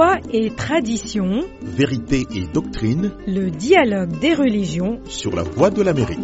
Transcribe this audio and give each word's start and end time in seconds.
Foi 0.00 0.16
et 0.32 0.48
tradition, 0.56 1.42
Vérité 1.60 2.26
et 2.34 2.46
doctrine 2.46 3.12
le 3.26 3.50
dialogue 3.50 4.18
des 4.18 4.32
religions. 4.32 4.98
sur 5.04 5.36
la 5.36 5.42
voie 5.42 5.68
de 5.68 5.82
l'Amérique. 5.82 6.18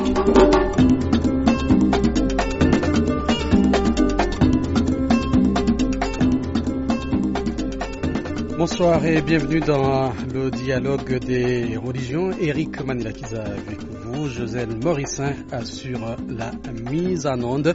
Bonsoir 8.56 9.04
et 9.04 9.20
bienvenue 9.20 9.60
dans 9.60 10.10
le 10.32 10.50
dialogue 10.50 11.18
des 11.18 11.76
religions. 11.76 12.30
Eric 12.40 12.82
Manilakiza 12.82 13.42
avec 13.42 13.82
vous. 14.00 14.26
Josène 14.28 14.82
Morissin 14.82 15.34
assure 15.52 16.16
la 16.30 16.50
mise 16.90 17.26
en 17.26 17.42
onde. 17.42 17.74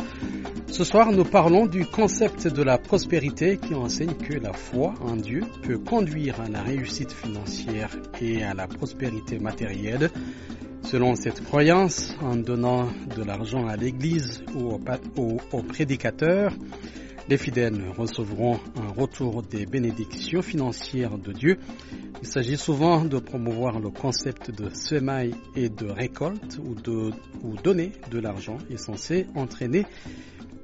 Ce 0.72 0.86
soir, 0.86 1.12
nous 1.12 1.26
parlons 1.26 1.66
du 1.68 1.86
concept 1.86 2.48
de 2.48 2.64
la 2.64 2.78
prospérité 2.78 3.58
qui 3.58 3.76
enseigne 3.76 4.14
que 4.14 4.36
la 4.36 4.54
foi 4.54 4.94
en 5.02 5.18
Dieu 5.18 5.42
peut 5.64 5.78
conduire 5.78 6.40
à 6.40 6.48
la 6.48 6.62
réussite 6.62 7.12
financière 7.12 7.90
et 8.22 8.42
à 8.44 8.54
la 8.54 8.68
prospérité 8.68 9.38
matérielle. 9.38 10.10
Selon 10.84 11.16
cette 11.16 11.44
croyance, 11.44 12.16
en 12.22 12.38
donnant 12.38 12.88
de 13.18 13.22
l'argent 13.22 13.68
à 13.68 13.76
l'Église 13.76 14.44
ou 14.56 14.80
aux, 15.18 15.62
prédicateurs, 15.64 16.54
les 17.28 17.38
fidèles 17.38 17.82
recevront 17.98 18.58
un 18.78 18.94
retour 18.94 19.44
des 19.44 19.66
bénédictions 19.66 20.42
financières 20.42 21.18
de 21.18 21.34
Dieu. 21.34 21.58
Il 22.22 22.28
s'agit 22.28 22.58
souvent 22.58 23.04
de 23.04 23.20
promouvoir 23.20 23.80
le 23.82 23.90
concept 23.90 24.52
de 24.52 24.70
semaille 24.70 25.34
et 25.54 25.68
de 25.68 25.88
récolte 25.88 26.60
ou, 26.64 26.76
de, 26.76 27.12
donner 27.62 27.92
de 28.10 28.20
l'argent 28.20 28.58
est 28.70 28.78
censé 28.78 29.28
entraîner 29.36 29.86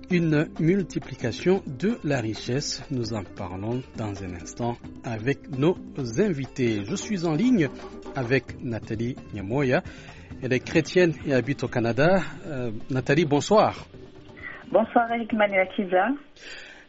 une 0.09 0.47
multiplication 0.59 1.61
de 1.65 1.97
la 2.03 2.19
richesse. 2.21 2.83
Nous 2.91 3.13
en 3.13 3.23
parlons 3.23 3.81
dans 3.97 4.23
un 4.23 4.33
instant 4.35 4.77
avec 5.03 5.49
nos 5.57 5.75
invités. 6.19 6.83
Je 6.85 6.95
suis 6.95 7.25
en 7.25 7.33
ligne 7.33 7.67
avec 8.15 8.61
Nathalie 8.63 9.15
Nyamoya. 9.33 9.81
Elle 10.41 10.53
est 10.53 10.59
chrétienne 10.65 11.13
et 11.25 11.33
habite 11.33 11.63
au 11.63 11.67
Canada. 11.67 12.21
Euh, 12.45 12.71
Nathalie, 12.89 13.25
bonsoir. 13.25 13.85
Bonsoir 14.71 15.11
Eric 15.11 15.33
Manuakiza. 15.33 16.09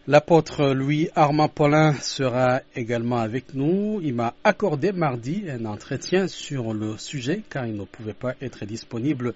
L'apôtre 0.07 0.69
Louis 0.73 1.11
Armand 1.15 1.49
Paulin 1.49 1.93
sera 1.93 2.61
également 2.75 3.19
avec 3.19 3.53
nous. 3.55 4.01
Il 4.03 4.15
m'a 4.15 4.35
accordé 4.45 4.93
mardi 4.93 5.45
un 5.51 5.65
entretien 5.67 6.29
sur 6.29 6.73
le 6.73 6.97
sujet 6.97 7.43
car 7.51 7.67
il 7.67 7.77
ne 7.77 7.85
pouvait 7.85 8.15
pas 8.15 8.35
être 8.41 8.65
disponible 8.65 9.35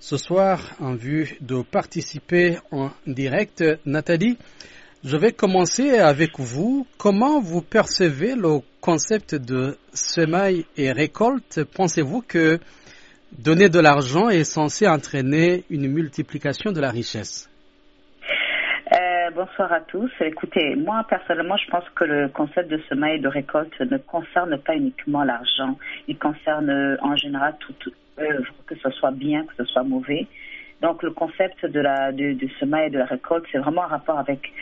ce 0.00 0.16
soir 0.16 0.60
en 0.80 0.94
vue 0.94 1.36
de 1.40 1.62
participer 1.62 2.58
en 2.70 2.90
direct. 3.06 3.64
Nathalie, 3.86 4.36
je 5.04 5.16
vais 5.16 5.32
commencer 5.32 5.90
avec 5.98 6.38
vous. 6.38 6.86
Comment 6.98 7.40
vous 7.40 7.60
percevez 7.62 8.34
le 8.34 8.60
concept 8.80 9.34
de 9.34 9.76
semaille 9.92 10.64
et 10.76 10.92
récolte? 10.92 11.64
Pensez-vous 11.64 12.22
que 12.22 12.58
donner 13.38 13.68
de 13.68 13.80
l'argent 13.80 14.28
est 14.28 14.44
censé 14.44 14.86
entraîner 14.86 15.64
une 15.70 15.88
multiplication 15.88 16.72
de 16.72 16.80
la 16.80 16.90
richesse? 16.90 17.48
Bonsoir 19.34 19.72
à 19.72 19.80
tous. 19.80 20.10
Écoutez, 20.20 20.76
moi 20.76 21.04
personnellement, 21.08 21.56
je 21.56 21.68
pense 21.68 21.88
que 21.96 22.04
le 22.04 22.28
concept 22.28 22.70
de 22.70 22.78
semaille 22.88 23.16
et 23.16 23.18
de 23.18 23.28
récolte 23.28 23.78
ne 23.80 23.98
concerne 23.98 24.56
pas 24.58 24.76
uniquement 24.76 25.24
l'argent. 25.24 25.76
Il 26.06 26.18
concerne 26.18 26.70
euh, 26.70 26.96
en 27.02 27.16
général 27.16 27.56
toute 27.58 27.88
œuvre, 28.18 28.54
que 28.66 28.76
ce 28.76 28.90
soit 28.90 29.10
bien, 29.10 29.44
que 29.44 29.54
ce 29.56 29.64
soit 29.64 29.82
mauvais. 29.82 30.26
Donc 30.82 31.02
le 31.02 31.10
concept 31.10 31.66
de 31.66 31.80
la 31.80 32.12
du, 32.12 32.34
du 32.34 32.48
semaille 32.60 32.86
et 32.86 32.90
de 32.90 32.98
la 32.98 33.06
récolte, 33.06 33.44
c'est 33.50 33.58
vraiment 33.58 33.82
en 33.82 33.88
rapport 33.88 34.18
avec 34.18 34.52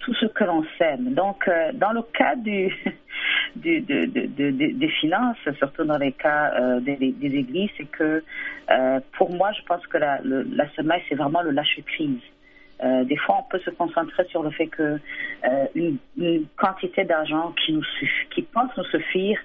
tout 0.00 0.14
ce 0.14 0.26
que 0.26 0.44
l'on 0.44 0.64
sème. 0.78 1.14
Donc 1.14 1.46
euh, 1.46 1.70
dans 1.74 1.92
le 1.92 2.02
cas 2.02 2.34
du, 2.34 2.74
du 3.56 3.80
de, 3.80 4.06
de, 4.06 4.26
de, 4.26 4.50
des 4.50 4.88
finances, 5.00 5.38
surtout 5.58 5.84
dans 5.84 5.98
les 5.98 6.12
cas 6.12 6.52
euh, 6.58 6.80
des, 6.80 6.96
des, 6.96 7.36
églises, 7.36 7.70
c'est 7.76 7.90
que 7.90 8.22
pour 9.16 9.30
moi, 9.30 9.52
je 9.52 9.62
pense 9.62 9.86
que 9.86 9.98
la, 9.98 10.18
la 10.24 10.68
semaille, 10.70 11.02
c'est 11.08 11.14
vraiment 11.14 11.42
le 11.42 11.52
lâcher 11.52 11.82
prise. 11.82 12.18
Euh, 12.82 13.04
des 13.04 13.16
fois, 13.16 13.38
on 13.40 13.50
peut 13.50 13.58
se 13.60 13.70
concentrer 13.70 14.24
sur 14.24 14.42
le 14.42 14.50
fait 14.50 14.66
que 14.66 14.98
euh, 15.44 15.66
une, 15.74 15.98
quantité 16.56 17.04
d'argent 17.04 17.54
qui 17.64 17.72
nous 17.72 17.84
qui 18.30 18.42
pense 18.42 18.70
nous 18.76 18.84
suffire 18.84 19.38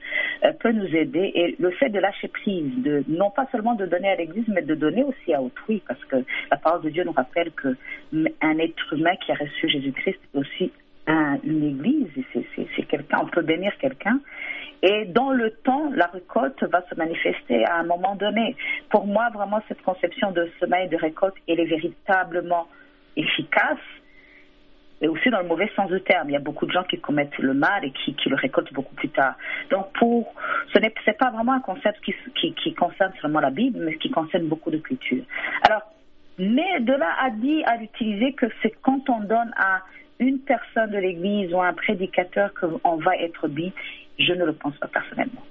euh, 0.43 0.51
peut 0.59 0.71
nous 0.71 0.95
aider. 0.95 1.31
Et 1.33 1.55
le 1.59 1.71
fait 1.71 1.89
de 1.89 1.99
lâcher 1.99 2.27
prise, 2.27 2.71
de 2.83 3.03
non 3.07 3.29
pas 3.29 3.47
seulement 3.51 3.75
de 3.75 3.85
donner 3.85 4.09
à 4.09 4.15
l'Église, 4.15 4.47
mais 4.47 4.61
de 4.61 4.75
donner 4.75 5.03
aussi 5.03 5.33
à 5.33 5.41
autrui, 5.41 5.81
parce 5.87 6.03
que 6.05 6.17
la 6.49 6.57
parole 6.57 6.81
de 6.81 6.89
Dieu 6.89 7.03
nous 7.03 7.13
rappelle 7.13 7.51
que 7.51 7.75
un 8.41 8.57
être 8.57 8.93
humain 8.93 9.15
qui 9.25 9.31
a 9.31 9.35
reçu 9.35 9.69
Jésus-Christ 9.69 10.19
est 10.33 10.37
aussi 10.37 10.71
un, 11.07 11.37
une 11.43 11.63
Église. 11.63 12.07
C'est 12.33 12.83
quelqu'un, 12.83 13.19
on 13.23 13.27
peut 13.27 13.43
bénir 13.43 13.71
quelqu'un. 13.77 14.19
Et 14.83 15.05
dans 15.05 15.31
le 15.31 15.51
temps, 15.51 15.91
la 15.93 16.07
récolte 16.07 16.63
va 16.63 16.83
se 16.89 16.95
manifester 16.95 17.63
à 17.65 17.77
un 17.77 17.83
moment 17.83 18.15
donné. 18.15 18.55
Pour 18.89 19.05
moi, 19.05 19.29
vraiment, 19.29 19.61
cette 19.67 19.81
conception 19.83 20.31
de 20.31 20.49
semaille 20.59 20.89
de 20.89 20.97
récolte, 20.97 21.35
elle 21.47 21.59
est 21.59 21.65
véritablement 21.65 22.67
efficace 23.15 23.79
et 25.01 25.07
aussi 25.07 25.29
dans 25.29 25.39
le 25.41 25.47
mauvais 25.47 25.69
sens 25.75 25.89
du 25.89 26.01
terme. 26.01 26.29
Il 26.29 26.33
y 26.33 26.37
a 26.37 26.39
beaucoup 26.39 26.65
de 26.65 26.71
gens 26.71 26.83
qui 26.83 26.99
commettent 26.99 27.37
le 27.39 27.53
mal 27.53 27.83
et 27.83 27.91
qui, 27.91 28.15
le 28.29 28.35
récoltent 28.35 28.71
beaucoup 28.73 28.93
plus 28.95 29.09
tard. 29.09 29.35
Donc, 29.71 29.91
pour, 29.93 30.33
ce 30.73 30.79
n'est 30.79 30.93
pas 31.17 31.31
vraiment 31.31 31.53
un 31.53 31.59
concept 31.59 31.99
qui, 32.03 32.73
concerne 32.75 33.11
seulement 33.21 33.39
la 33.39 33.49
Bible, 33.49 33.79
mais 33.83 33.97
qui 33.97 34.11
concerne 34.11 34.47
beaucoup 34.47 34.69
de 34.69 34.77
cultures. 34.77 35.23
Alors, 35.63 35.81
mais 36.37 36.79
de 36.79 36.93
là 36.93 37.15
à 37.19 37.29
dire, 37.31 37.63
à 37.67 37.77
l'utiliser 37.77 38.33
que 38.33 38.45
c'est 38.61 38.73
quand 38.81 39.09
on 39.09 39.21
donne 39.21 39.51
à 39.57 39.81
une 40.19 40.39
personne 40.39 40.91
de 40.91 40.97
l'Église 40.97 41.51
ou 41.53 41.59
à 41.59 41.67
un 41.67 41.73
prédicateur 41.73 42.51
qu'on 42.53 42.97
va 42.97 43.17
être 43.17 43.47
dit, 43.47 43.73
je 44.19 44.33
ne 44.33 44.45
le 44.45 44.53
pense 44.53 44.77
pas 44.77 44.87
personnellement. 44.87 45.41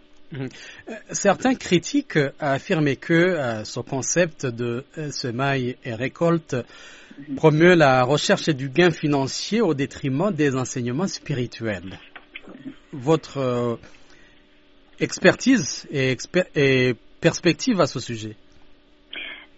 Certains 1.10 1.56
critiquent 1.56 2.18
à 2.38 2.52
affirmer 2.52 2.94
que 2.94 3.12
euh, 3.12 3.64
ce 3.64 3.80
concept 3.80 4.46
de 4.46 4.84
euh, 4.96 5.10
semaille 5.10 5.76
et 5.84 5.92
récolte 5.92 6.54
promeut 7.36 7.74
la 7.74 8.02
recherche 8.04 8.48
du 8.50 8.68
gain 8.68 8.90
financier 8.90 9.60
au 9.60 9.74
détriment 9.74 10.32
des 10.32 10.56
enseignements 10.56 11.06
spirituels. 11.06 11.98
Votre 12.92 13.38
euh, 13.38 13.76
expertise 15.00 15.88
et, 15.90 16.94
perspective 17.20 17.80
à 17.80 17.86
ce 17.86 18.00
sujet 18.00 18.34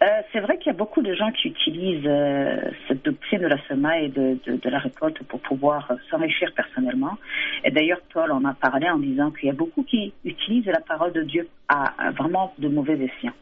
euh, 0.02 0.06
C'est 0.32 0.40
vrai 0.40 0.58
qu'il 0.58 0.72
y 0.72 0.74
a 0.74 0.78
beaucoup 0.78 1.00
de 1.02 1.14
gens 1.14 1.30
qui 1.32 1.48
utilisent 1.48 2.06
euh, 2.06 2.56
cette 2.88 3.04
doctrine 3.04 3.40
de 3.40 3.46
la 3.46 3.62
semaille 3.68 4.06
et 4.06 4.08
de, 4.08 4.68
la 4.68 4.78
récolte 4.78 5.22
pour 5.24 5.40
pouvoir 5.40 5.90
s'enrichir 6.10 6.52
personnellement. 6.54 7.16
Et 7.64 7.70
d'ailleurs, 7.70 8.00
Paul 8.12 8.32
en 8.32 8.44
a 8.44 8.54
parlé 8.54 8.88
en 8.88 8.98
disant 8.98 9.30
qu'il 9.30 9.46
y 9.48 9.50
a 9.50 9.54
beaucoup 9.54 9.82
qui 9.84 10.12
utilisent 10.24 10.66
la 10.66 10.80
parole 10.80 11.12
de 11.12 11.22
Dieu 11.22 11.48
à, 11.68 12.06
à 12.06 12.10
vraiment 12.10 12.52
de 12.58 12.68
mauvais 12.68 12.94
escients. 12.94 13.34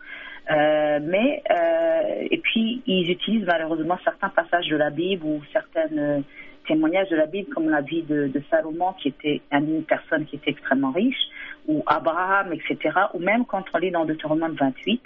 Euh, 0.51 0.99
mais 1.03 1.43
euh, 1.51 2.27
et 2.31 2.39
puis 2.39 2.83
ils 2.87 3.11
utilisent 3.11 3.47
malheureusement 3.47 3.99
certains 4.03 4.31
passages 4.31 4.69
de 4.69 4.77
la 4.77 4.91
Bible 4.91 5.25
ou 5.25 5.43
certains 5.53 5.97
euh, 5.97 6.21
témoignages 6.67 7.09
de 7.11 7.17
la 7.17 7.27
Bible 7.27 7.53
comme 7.55 7.69
la 7.69 7.83
vie 7.83 8.03
de, 8.03 8.28
de, 8.28 8.43
Salomon 8.50 8.95
qui 8.95 9.09
était 9.09 9.43
une 9.53 9.84
personne 9.84 10.25
qui 10.25 10.37
était 10.37 10.50
extrêmement 10.50 10.93
riche 10.93 11.29
ou 11.69 11.83
Abraham 11.87 12.53
etc 12.53 12.99
ou 13.15 13.19
même 13.19 13.45
quand 13.45 13.65
on 13.75 13.79
lit 13.79 13.91
dans 13.91 14.06
Deutéronome 14.06 14.56
28 14.59 15.03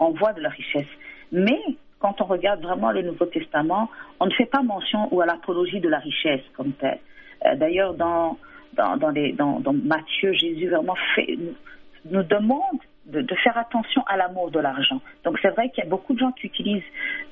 on 0.00 0.10
voit 0.12 0.32
de 0.32 0.40
la 0.40 0.48
richesse. 0.48 0.86
Mais 1.32 1.60
quand 1.98 2.20
on 2.20 2.24
regarde 2.24 2.62
vraiment 2.62 2.90
le 2.90 3.02
Nouveau 3.02 3.26
Testament 3.26 3.90
on 4.20 4.26
ne 4.26 4.32
fait 4.32 4.46
pas 4.46 4.62
mention 4.62 5.12
ou 5.14 5.20
à 5.20 5.26
l'apologie 5.26 5.80
de 5.80 5.88
la 5.88 5.98
richesse 5.98 6.42
comme 6.56 6.72
telle. 6.72 7.00
D'ailleurs 7.56 7.94
dans 7.94 8.38
dans, 8.72 8.96
dans, 8.96 9.10
les, 9.10 9.32
dans, 9.32 9.60
dans 9.60 9.72
Matthieu 9.72 10.32
Jésus 10.32 10.68
vraiment 10.68 10.96
fait 11.14 11.38
nous 12.10 12.22
demande 12.22 12.80
de, 13.08 13.22
de, 13.22 13.34
faire 13.36 13.56
attention 13.56 14.02
à 14.06 14.16
l'amour 14.16 14.50
de 14.50 14.60
l'argent. 14.60 15.00
Donc 15.24 15.38
c'est 15.42 15.50
vrai 15.50 15.70
qu'il 15.70 15.84
y 15.84 15.86
a 15.86 15.90
beaucoup 15.90 16.14
de 16.14 16.18
gens 16.18 16.32
qui 16.32 16.46
utilisent 16.46 16.82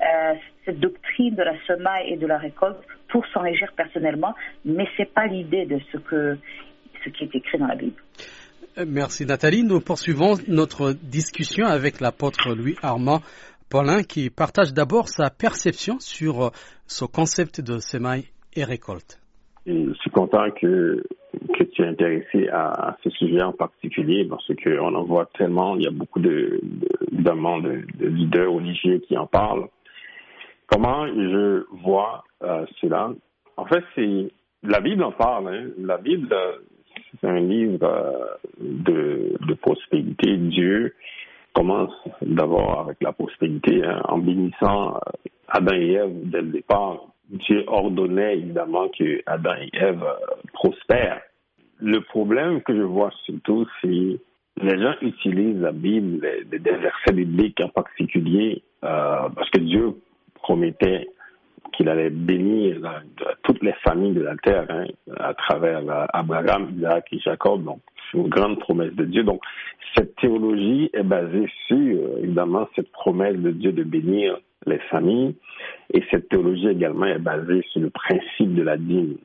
euh, 0.01 0.33
cette 0.65 0.79
doctrine 0.79 1.35
de 1.35 1.43
la 1.43 1.53
semaille 1.65 2.11
et 2.13 2.17
de 2.17 2.27
la 2.27 2.37
récolte 2.37 2.77
pour 3.09 3.25
s'enrichir 3.27 3.71
personnellement, 3.75 4.33
mais 4.65 4.87
c'est 4.97 5.11
pas 5.13 5.27
l'idée 5.27 5.65
de 5.65 5.79
ce 5.91 5.97
que 5.97 6.37
ce 7.03 7.09
qui 7.09 7.23
est 7.23 7.35
écrit 7.35 7.57
dans 7.57 7.67
la 7.67 7.75
Bible. 7.75 8.01
Merci 8.85 9.25
Nathalie. 9.25 9.63
Nous 9.63 9.79
poursuivons 9.79 10.35
notre 10.47 10.93
discussion 10.93 11.65
avec 11.65 11.99
l'apôtre 11.99 12.53
Louis 12.53 12.75
Armand 12.83 13.21
Paulin 13.69 14.03
qui 14.03 14.29
partage 14.29 14.73
d'abord 14.73 15.09
sa 15.09 15.29
perception 15.29 15.99
sur 15.99 16.51
ce 16.85 17.05
concept 17.05 17.59
de 17.61 17.79
semaille 17.79 18.25
et 18.55 18.63
récolte. 18.63 19.19
Je 19.65 19.93
suis 19.95 20.11
content 20.11 20.49
que 20.61 21.03
que 21.47 21.63
tu 21.63 21.81
es 21.81 21.87
intéressé 21.87 22.49
à, 22.49 22.97
ce 23.03 23.09
sujet 23.11 23.41
en 23.41 23.53
particulier 23.53 24.25
parce 24.25 24.51
qu'on 24.63 24.95
en 24.95 25.03
voit 25.03 25.27
tellement, 25.37 25.75
il 25.75 25.83
y 25.83 25.87
a 25.87 25.91
beaucoup 25.91 26.19
de, 26.19 26.59
de, 26.63 26.87
de, 27.11 27.97
de 27.97 28.07
leaders 28.07 28.51
religieux 28.51 28.99
qui 29.07 29.17
en 29.17 29.27
parlent. 29.27 29.67
Comment 30.67 31.07
je 31.07 31.65
vois 31.83 32.23
euh, 32.43 32.65
cela? 32.81 33.11
En 33.55 33.65
fait, 33.65 33.83
c'est 33.95 34.31
la 34.63 34.81
Bible 34.81 35.03
en 35.03 35.11
parle. 35.11 35.47
Hein. 35.47 35.69
La 35.77 35.97
Bible, 35.97 36.35
c'est 37.19 37.27
un 37.27 37.39
livre 37.39 37.83
euh, 37.83 38.35
de, 38.59 39.53
prospérité. 39.61 40.37
Dieu 40.37 40.93
commence 41.53 41.93
d'abord 42.21 42.81
avec 42.81 42.97
la 43.01 43.13
prospérité 43.13 43.83
hein, 43.83 44.01
en 44.07 44.19
bénissant 44.19 44.99
Adam 45.47 45.75
et 45.75 45.93
Ève 45.93 46.29
dès 46.29 46.41
le 46.41 46.49
départ. 46.49 46.99
Dieu 47.29 47.63
ordonnait 47.67 48.37
évidemment 48.37 48.87
que 48.89 49.21
Adam 49.25 49.55
et 49.61 49.69
Ève 49.73 50.05
prospèrent. 50.53 51.21
Le 51.79 52.01
problème 52.01 52.61
que 52.61 52.75
je 52.75 52.81
vois 52.81 53.11
surtout, 53.25 53.67
c'est 53.81 54.19
les 54.61 54.81
gens 54.81 54.95
utilisent 55.01 55.61
la 55.61 55.71
Bible, 55.71 56.25
des 56.49 56.57
versets 56.57 57.13
bibliques 57.13 57.61
en 57.61 57.69
particulier, 57.69 58.63
euh, 58.83 59.29
parce 59.35 59.49
que 59.51 59.59
Dieu 59.59 59.93
promettait 60.35 61.07
qu'il 61.73 61.89
allait 61.89 62.09
bénir 62.09 62.77
toutes 63.43 63.61
les 63.61 63.73
familles 63.83 64.13
de 64.13 64.21
la 64.21 64.35
terre 64.37 64.65
hein, 64.69 64.85
à 65.17 65.33
travers 65.35 65.87
euh, 65.87 66.05
Abraham, 66.13 66.71
Isaac 66.75 67.05
et 67.11 67.19
Jacob. 67.19 67.63
Donc, 67.63 67.81
c'est 68.09 68.17
une 68.17 68.29
grande 68.29 68.59
promesse 68.59 68.93
de 68.93 69.05
Dieu. 69.05 69.23
Donc, 69.23 69.41
cette 69.95 70.15
théologie 70.15 70.89
est 70.93 71.03
basée 71.03 71.47
sur, 71.67 72.17
évidemment, 72.17 72.67
cette 72.75 72.91
promesse 72.91 73.35
de 73.35 73.51
Dieu 73.51 73.71
de 73.73 73.83
bénir 73.83 74.37
les 74.65 74.79
familles. 74.89 75.35
Et 75.93 76.03
cette 76.09 76.29
théologie 76.29 76.69
également 76.69 77.05
est 77.05 77.19
basée 77.19 77.63
sur 77.71 77.81
le 77.81 77.89
principe 77.89 78.55
de 78.55 78.63
la 78.63 78.77
dîme. 78.77 79.17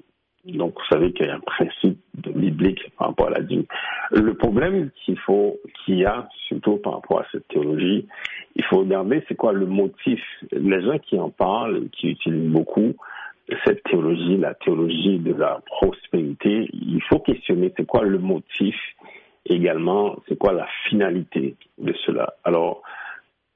Donc, 0.45 0.75
vous 0.75 0.87
savez 0.91 1.13
qu'il 1.13 1.27
y 1.27 1.31
a 1.31 1.37
un 1.37 1.41
principe 1.41 2.02
biblique 2.15 2.81
par 2.99 3.09
rapport 3.09 3.29
à 3.29 3.31
la 3.31 3.41
dîme. 3.41 3.65
Le 4.11 4.35
problème 4.35 4.91
qu'il 5.05 5.19
faut, 5.19 5.59
qu'il 5.85 5.99
y 5.99 6.05
a, 6.05 6.29
surtout 6.49 6.77
par 6.77 6.95
rapport 6.95 7.21
à 7.21 7.27
cette 7.33 7.49
théologie, 7.49 8.07
il 8.57 8.65
faut 8.65 8.79
regarder 8.79 9.25
c'est 9.29 9.35
quoi 9.35 9.53
le 9.53 9.67
motif. 9.67 10.21
Les 10.53 10.83
gens 10.83 10.99
qui 10.99 11.19
en 11.19 11.31
parlent, 11.31 11.89
qui 11.91 12.11
utilisent 12.11 12.51
beaucoup 12.51 12.95
cette 13.65 13.83
théologie, 13.85 14.37
la 14.37 14.55
théologie 14.55 15.19
de 15.19 15.35
la 15.35 15.61
prospérité, 15.67 16.69
il 16.73 17.03
faut 17.09 17.19
questionner 17.19 17.73
c'est 17.77 17.87
quoi 17.87 18.03
le 18.03 18.19
motif, 18.19 18.77
également 19.47 20.17
c'est 20.29 20.39
quoi 20.39 20.53
la 20.53 20.67
finalité 20.89 21.57
de 21.79 21.93
cela. 22.07 22.35
Alors, 22.45 22.83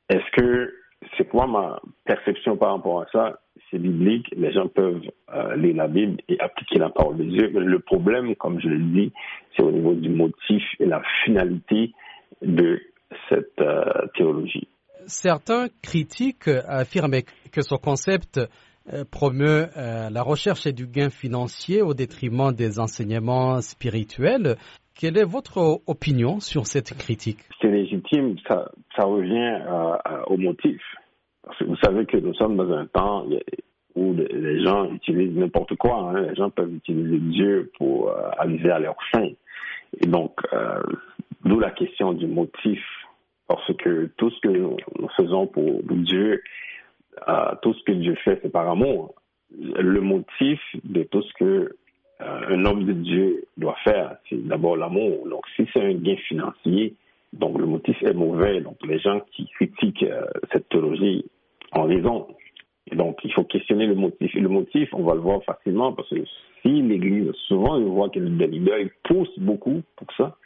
est-ce 0.09 0.31
que 0.33 0.75
c'est 1.17 1.29
quoi 1.29 1.47
ma 1.47 1.81
perception 2.05 2.57
par 2.57 2.73
rapport 2.73 3.03
à 3.03 3.07
ça? 3.13 3.41
C'est 3.71 3.79
biblique, 3.79 4.29
les 4.37 4.53
gens 4.53 4.69
peuvent 4.69 5.03
euh, 5.35 5.57
lire 5.57 5.75
la 5.77 5.89
Bible 5.89 6.19
et 6.29 6.39
appliquer 6.39 6.79
la 6.79 6.89
parole 6.89 7.17
de 7.17 7.25
Dieu. 7.25 7.51
Mais 7.53 7.61
le 7.61 7.81
problème, 7.81 8.37
comme 8.37 8.61
je 8.61 8.69
l'ai 8.69 8.79
dit, 8.79 9.13
c'est 9.57 9.63
au 9.63 9.73
niveau 9.73 9.95
du 9.95 10.09
motif 10.09 10.63
et 10.79 10.87
la 10.87 11.03
finalité 11.25 11.93
de 12.43 12.81
cette 13.29 13.61
euh, 13.61 14.07
théologie. 14.17 14.69
Certains 15.07 15.67
critiques 15.83 16.49
affirment 16.69 17.23
que 17.53 17.63
ce 17.63 17.75
concept 17.75 18.39
euh, 18.39 19.05
promeut 19.11 19.67
la 19.77 20.23
recherche 20.23 20.67
et 20.67 20.73
du 20.73 20.87
gain 20.87 21.11
financier 21.11 21.83
au 21.83 21.93
détriment 21.95 22.53
des 22.53 22.79
enseignements 22.79 23.61
spirituels. 23.61 24.57
Quelle 24.99 25.19
est 25.19 25.25
votre 25.25 25.83
opinion 25.87 26.39
sur 26.41 26.67
cette 26.67 26.97
critique? 26.97 27.41
C'est 27.61 27.69
légitime, 27.69 28.37
ça, 28.49 28.71
ça 28.97 29.07
revient 29.07 29.61
au 30.29 30.37
motif. 30.37 30.81
Vous 31.67 31.77
savez 31.77 32.07
que 32.07 32.17
nous 32.17 32.35
sommes 32.35 32.57
dans 32.57 32.73
un 32.73 32.87
temps 32.87 33.27
où 33.97 34.15
les 34.15 34.63
gens 34.63 34.93
utilisent 34.93 35.37
n'importe 35.37 35.75
quoi. 35.77 36.11
Hein. 36.11 36.27
Les 36.29 36.35
gens 36.35 36.51
peuvent 36.51 36.75
utiliser 36.75 37.19
Dieu 37.19 37.71
pour 37.79 38.11
euh, 38.11 38.29
arriver 38.39 38.71
à 38.71 38.79
leur 38.79 38.97
fin. 39.11 39.29
Et 40.01 40.07
donc, 40.07 40.39
euh, 40.53 40.83
d'où 41.45 41.59
la 41.59 41.71
question 41.71 42.13
du 42.13 42.27
motif. 42.27 42.81
Parce 43.49 43.73
que 43.77 44.11
tout 44.17 44.31
ce 44.31 44.41
que 44.41 44.49
nous, 44.49 44.77
faisons 45.17 45.47
pour, 45.47 45.81
Dieu, 45.89 46.43
euh, 47.29 47.55
tout 47.63 47.73
ce 47.75 47.83
que 47.85 47.93
Dieu 47.93 48.17
fait, 48.25 48.41
c'est 48.43 48.51
par 48.51 48.69
amour. 48.69 49.15
Le 49.57 50.01
motif 50.01 50.61
de 50.83 51.05
tout 51.05 51.23
ce 51.23 51.33
que 51.35 51.77
un 52.19 52.65
homme 52.65 52.85
de 52.85 52.93
Dieu 52.93 53.45
doit 53.59 53.77
faire, 53.85 54.17
c'est 54.29 54.45
d'abord 54.47 54.77
l'amour. 54.77 55.29
Donc, 55.29 55.45
si 55.55 55.69
c'est 55.73 55.83
un 55.83 55.93
gain 55.95 56.17
financier, 56.29 56.95
donc 57.35 57.59
le 57.59 57.67
motif 57.67 58.03
est 58.03 58.15
mauvais. 58.15 58.63
Donc, 58.63 58.79
les 58.87 58.99
gens 58.99 59.21
qui 59.33 59.47
critiquent 59.47 60.07
cette 60.51 60.69
théologie 60.71 61.27
en 61.73 61.85
raison. 61.85 62.29
Et 62.91 62.95
donc, 62.95 63.19
il 63.25 63.33
faut 63.33 63.45
questionner 63.45 63.87
le 63.87 63.95
motif. 63.95 64.35
Et 64.35 64.41
le 64.41 64.49
motif, 64.49 64.89
on 64.93 65.03
va 65.03 65.15
le 65.15 65.21
voir 65.21 65.43
facilement 65.45 65.93
parce 65.93 66.09
que 66.09 66.25
si 66.63 66.83
l'Église, 66.83 67.33
souvent, 67.49 67.77
on 67.77 67.91
voit 67.91 68.09
que 68.11 68.21
les 68.21 68.47
leaders 68.47 68.89
poussent 69.05 69.39
beaucoup 69.39 69.83
pour 69.97 70.09
ça. 70.17 70.37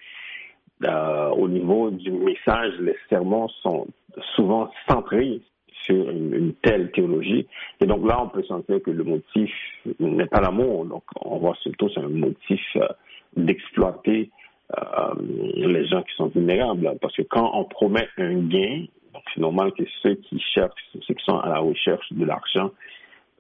Euh, 0.84 1.28
au 1.30 1.48
niveau 1.48 1.90
du 1.90 2.10
message, 2.10 2.72
les 2.80 2.96
sermons 3.10 3.48
sont 3.62 3.86
souvent 4.34 4.70
centrés 4.88 5.40
sur 5.84 6.08
une, 6.08 6.54
telle 6.62 6.90
théologie. 6.92 7.46
Et 7.80 7.86
donc 7.86 8.06
là, 8.06 8.22
on 8.22 8.28
peut 8.28 8.42
sentir 8.44 8.82
que 8.82 8.90
le 8.90 9.04
motif 9.04 9.50
n'est 9.98 10.26
pas 10.26 10.40
l'amour. 10.40 10.86
Donc, 10.86 11.02
on 11.20 11.38
voit 11.38 11.56
surtout 11.62 11.88
c'est 11.94 12.00
un 12.00 12.08
motif 12.08 12.60
euh, 12.76 12.88
d'exploiter 13.36 14.30
euh, 14.78 15.14
les 15.56 15.86
gens 15.86 16.02
qui 16.02 16.14
sont 16.16 16.28
vulnérables. 16.28 16.96
Parce 17.00 17.14
que 17.14 17.22
quand 17.22 17.50
on 17.54 17.64
promet 17.64 18.08
un 18.16 18.38
gain, 18.48 18.84
donc 19.12 19.22
c'est 19.34 19.40
normal 19.40 19.72
que 19.72 19.82
ceux 20.02 20.14
qui 20.14 20.38
cherchent, 20.54 20.88
ceux 21.06 21.14
qui 21.14 21.24
sont 21.24 21.38
à 21.38 21.48
la 21.48 21.58
recherche 21.58 22.06
de 22.12 22.24
l'argent, 22.24 22.70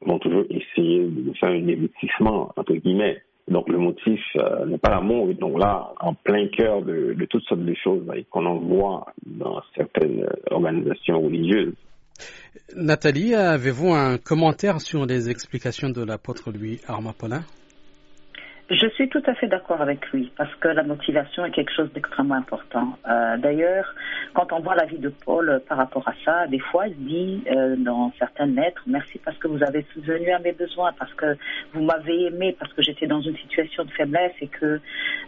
vont 0.02 0.18
toujours 0.18 0.44
essayer 0.50 1.04
de 1.06 1.32
faire 1.38 1.50
un 1.50 1.68
investissement, 1.68 2.52
entre 2.56 2.74
guillemets. 2.74 3.22
Donc 3.48 3.68
le 3.68 3.78
motif 3.78 4.20
euh, 4.36 4.64
n'est 4.66 4.78
pas 4.78 4.90
l'amour. 4.90 5.34
Donc 5.34 5.58
là, 5.58 5.92
en 6.00 6.14
plein 6.14 6.46
cœur 6.48 6.82
de, 6.82 7.16
toutes 7.28 7.42
sortes 7.44 7.64
de 7.64 7.74
choses 7.74 8.02
qu'on 8.30 8.46
en 8.46 8.56
voit 8.58 9.06
dans 9.26 9.60
certaines 9.76 10.26
organisations 10.50 11.20
religieuses. 11.20 11.74
Nathalie, 12.76 13.34
avez-vous 13.34 13.92
un 13.92 14.18
commentaire 14.18 14.80
sur 14.80 15.04
les 15.06 15.30
explications 15.30 15.90
de 15.90 16.04
l'apôtre 16.04 16.52
Louis 16.52 16.80
Armand 16.86 17.12
Paulin 17.18 17.42
je 18.70 18.86
suis 18.90 19.08
tout 19.08 19.22
à 19.26 19.34
fait 19.34 19.48
d'accord 19.48 19.80
avec 19.80 20.06
lui 20.12 20.30
parce 20.36 20.54
que 20.56 20.68
la 20.68 20.84
motivation 20.84 21.44
est 21.44 21.50
quelque 21.50 21.72
chose 21.74 21.92
d'extrêmement 21.92 22.36
important. 22.36 22.96
Euh, 23.08 23.36
D'ailleurs, 23.38 23.92
quand 24.32 24.52
on 24.52 24.60
voit 24.60 24.76
la 24.76 24.84
vie 24.84 24.98
de 24.98 25.08
Paul 25.08 25.60
par 25.68 25.78
rapport 25.78 26.06
à 26.06 26.14
ça, 26.24 26.46
des 26.46 26.60
fois 26.60 26.86
il 26.86 26.94
dit 27.04 27.42
euh, 27.50 27.74
dans 27.76 28.12
certaines 28.16 28.54
lettres 28.54 28.82
merci 28.86 29.18
parce 29.24 29.36
que 29.38 29.48
vous 29.48 29.60
avez 29.64 29.84
souvenu 29.92 30.30
à 30.30 30.38
mes 30.38 30.52
besoins, 30.52 30.92
parce 30.92 31.12
que 31.14 31.36
vous 31.72 31.82
m'avez 31.82 32.26
aimé, 32.26 32.54
parce 32.60 32.72
que 32.72 32.82
j'étais 32.82 33.08
dans 33.08 33.20
une 33.20 33.36
situation 33.38 33.84
de 33.84 33.90
faiblesse 33.90 34.34
et 34.40 34.46
que 34.46 34.80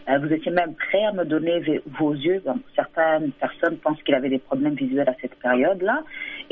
euh, 0.09 0.17
vous 0.19 0.31
étiez 0.31 0.51
même 0.51 0.73
prêt 0.75 1.03
à 1.03 1.11
me 1.11 1.25
donner 1.25 1.81
vos 1.99 2.13
yeux. 2.13 2.41
certaines 2.75 3.31
personnes 3.33 3.75
pensent 3.77 4.01
qu'il 4.03 4.15
avait 4.15 4.29
des 4.29 4.39
problèmes 4.39 4.75
visuels 4.75 5.09
à 5.09 5.15
cette 5.19 5.35
période-là. 5.35 6.03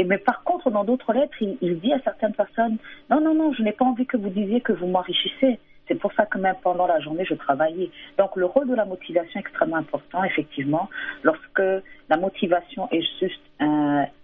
Mais 0.05 0.17
par 0.17 0.43
contre, 0.43 0.69
dans 0.69 0.83
d'autres 0.83 1.13
lettres, 1.13 1.37
il, 1.39 1.57
il 1.61 1.79
dit 1.79 1.93
à 1.93 1.99
certaines 1.99 2.33
personnes 2.33 2.77
non, 3.09 3.21
non, 3.21 3.33
non, 3.33 3.53
je 3.53 3.63
n'ai 3.63 3.71
pas 3.71 3.85
envie 3.85 4.05
que 4.05 4.17
vous 4.17 4.29
disiez 4.29 4.59
que 4.59 4.73
vous 4.73 4.87
m'enrichissez. 4.87 5.57
C'est 5.87 5.95
pour 5.95 6.13
ça 6.13 6.25
que 6.25 6.37
même 6.37 6.55
pendant 6.63 6.87
la 6.87 6.99
journée, 6.99 7.25
je 7.25 7.33
travaillais. 7.33 7.89
Donc 8.17 8.35
le 8.35 8.45
rôle 8.45 8.67
de 8.67 8.75
la 8.75 8.85
motivation 8.85 9.39
est 9.39 9.41
extrêmement 9.41 9.77
important, 9.77 10.23
effectivement, 10.23 10.89
lorsque 11.23 11.61
la 12.09 12.17
motivation 12.17 12.87
est 12.91 13.05
juste 13.19 13.41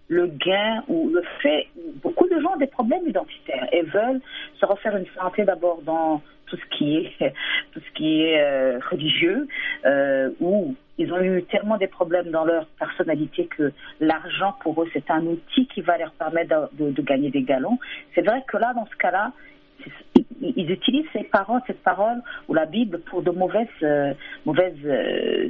le 0.09 0.27
gain 0.27 0.83
ou 0.87 1.09
le 1.09 1.21
fait. 1.41 1.67
Beaucoup 2.01 2.27
de 2.29 2.39
gens 2.39 2.53
ont 2.53 2.57
des 2.57 2.67
problèmes 2.67 3.07
identitaires 3.07 3.67
et 3.71 3.81
veulent 3.81 4.21
se 4.59 4.65
refaire 4.65 4.95
une 4.95 5.05
santé 5.19 5.43
d'abord 5.43 5.81
dans 5.81 6.21
tout 6.47 6.55
ce 6.55 6.77
qui 6.77 6.97
est 6.97 7.33
tout 7.73 7.81
ce 7.81 7.93
qui 7.93 8.21
est 8.23 8.41
euh, 8.41 8.79
religieux 8.89 9.47
euh, 9.85 10.29
où 10.39 10.75
ils 10.97 11.11
ont 11.11 11.19
eu 11.19 11.43
tellement 11.43 11.77
des 11.77 11.87
problèmes 11.87 12.31
dans 12.31 12.45
leur 12.45 12.65
personnalité 12.79 13.47
que 13.47 13.71
l'argent 13.99 14.55
pour 14.61 14.81
eux 14.81 14.89
c'est 14.93 15.11
un 15.11 15.25
outil 15.25 15.67
qui 15.67 15.81
va 15.81 15.97
leur 15.97 16.11
permettre 16.13 16.69
de 16.73 17.01
gagner 17.01 17.29
des 17.29 17.43
galons. 17.43 17.77
C'est 18.15 18.21
vrai 18.21 18.43
que 18.47 18.57
là 18.57 18.73
dans 18.73 18.85
ce 18.85 18.95
cas-là 18.95 19.33
ils 20.55 20.71
utilisent 20.71 21.07
ces 21.13 21.23
paroles, 21.23 21.61
cette 21.67 21.81
parole 21.83 22.21
ou 22.47 22.53
la 22.53 22.65
Bible 22.65 22.99
pour 23.01 23.21
de 23.21 23.31
mauvaises, 23.31 23.67
euh, 23.83 24.13
mauvaises, 24.45 24.75
euh, 24.85 25.49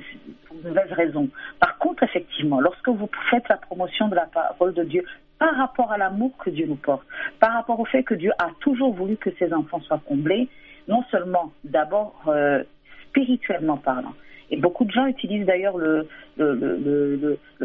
mauvaises 0.64 0.92
raisons. 0.92 1.30
Par 1.60 1.78
contre, 1.78 2.04
effectivement, 2.04 2.60
lorsque 2.60 2.88
vous 2.88 3.10
faites 3.30 3.48
la 3.50 3.58
promotion 3.58 4.08
de 4.08 4.16
la 4.16 4.26
parole 4.26 4.74
de 4.74 4.84
Dieu 4.84 5.04
par 5.40 5.56
rapport 5.56 5.92
à 5.92 5.98
l'amour 5.98 6.32
que 6.38 6.50
Dieu 6.50 6.66
nous 6.68 6.76
porte, 6.76 7.06
par 7.40 7.54
rapport 7.54 7.80
au 7.80 7.86
fait 7.86 8.04
que 8.04 8.16
Dieu 8.16 8.32
a 8.40 8.50
toujours 8.60 8.94
voulu 8.94 9.18
que 9.18 9.30
ses 9.38 9.54
enfants 9.54 9.80
soient 9.82 10.02
comblés, 10.06 10.50
non 10.88 11.04
seulement 11.12 11.52
d'abord 11.64 12.24
euh, 12.28 12.64
spirituellement 13.10 13.78
parlant, 13.78 14.14
et 14.50 14.58
beaucoup 14.58 14.86
de 14.86 14.92
gens 14.92 15.06
utilisent 15.06 15.46
d'ailleurs 15.46 15.78
le, 15.78 16.08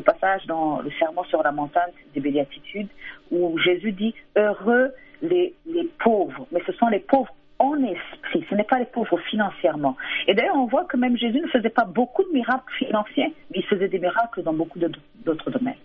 passage 0.05 0.47
dans 0.47 0.81
le 0.81 0.91
serment 0.99 1.25
sur 1.25 1.43
la 1.43 1.53
montagne 1.53 1.93
des 2.15 2.21
béatitudes 2.21 2.89
où 3.31 3.57
Jésus 3.59 3.93
dit 3.93 4.15
Heureux 4.37 4.93
les, 5.23 5.55
pauvres, 6.03 6.47
mais 6.53 6.61
ce 6.67 6.73
sont 6.73 6.89
les 6.89 7.01
pauvres 7.01 7.33
en 7.59 7.77
esprit, 7.85 8.45
ce 8.51 8.55
n'est 8.57 8.65
pas 8.65 8.79
les 8.81 8.87
pauvres 8.87 9.19
financièrement. 9.31 9.97
Et 10.27 10.35
d'ailleurs, 10.35 10.57
on 10.57 10.67
voit 10.67 10.85
que 10.85 10.97
même 10.97 11.17
Jésus 11.17 11.41
ne 11.41 11.49
faisait 11.49 11.71
pas 11.71 11.85
beaucoup 11.85 12.25
de 12.25 12.31
miracles 12.33 12.73
financiers, 12.77 13.33
mais 13.51 13.59
il 13.61 13.65
faisait 13.67 13.89
des 13.89 14.01
miracles 14.01 14.43
dans 14.43 14.53
beaucoup 14.53 14.79
d'autres 14.81 15.51
domaines. 15.51 15.77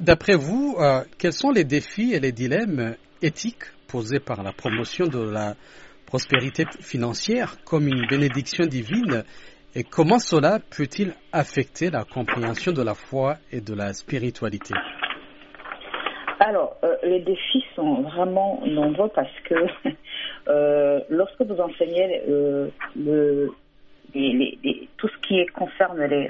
D'après 0.00 0.36
vous, 0.36 0.76
euh, 0.78 1.00
quels 1.18 1.32
sont 1.32 1.50
les 1.50 1.64
défis 1.64 2.12
et 2.14 2.20
les 2.20 2.32
dilemmes 2.32 2.94
éthiques 3.22 3.64
posés 3.88 4.20
par 4.20 4.42
la 4.42 4.52
promotion 4.52 5.06
de 5.06 5.18
la 5.20 5.54
prospérité 6.06 6.64
financière 6.80 7.56
comme 7.64 7.88
une 7.88 8.06
bénédiction 8.06 8.66
divine 8.66 9.24
et 9.74 9.84
comment 9.84 10.18
cela 10.18 10.58
peut-il 10.58 11.14
affecter 11.32 11.88
la 11.90 12.04
compréhension 12.04 12.72
de 12.72 12.82
la 12.82 12.94
foi 12.94 13.38
et 13.50 13.62
de 13.62 13.72
la 13.74 13.94
spiritualité? 13.94 14.74
Les 17.12 17.20
défis 17.20 17.64
sont 17.76 18.02
vraiment 18.02 18.60
nombreux 18.66 19.10
parce 19.14 19.38
que 19.44 19.54
euh, 20.48 21.00
lorsque 21.10 21.42
vous 21.42 21.60
enseignez 21.60 22.22
euh, 22.28 22.68
tout 24.96 25.08
ce 25.08 25.18
qui 25.26 25.44
concerne 25.46 26.02
les, 26.04 26.28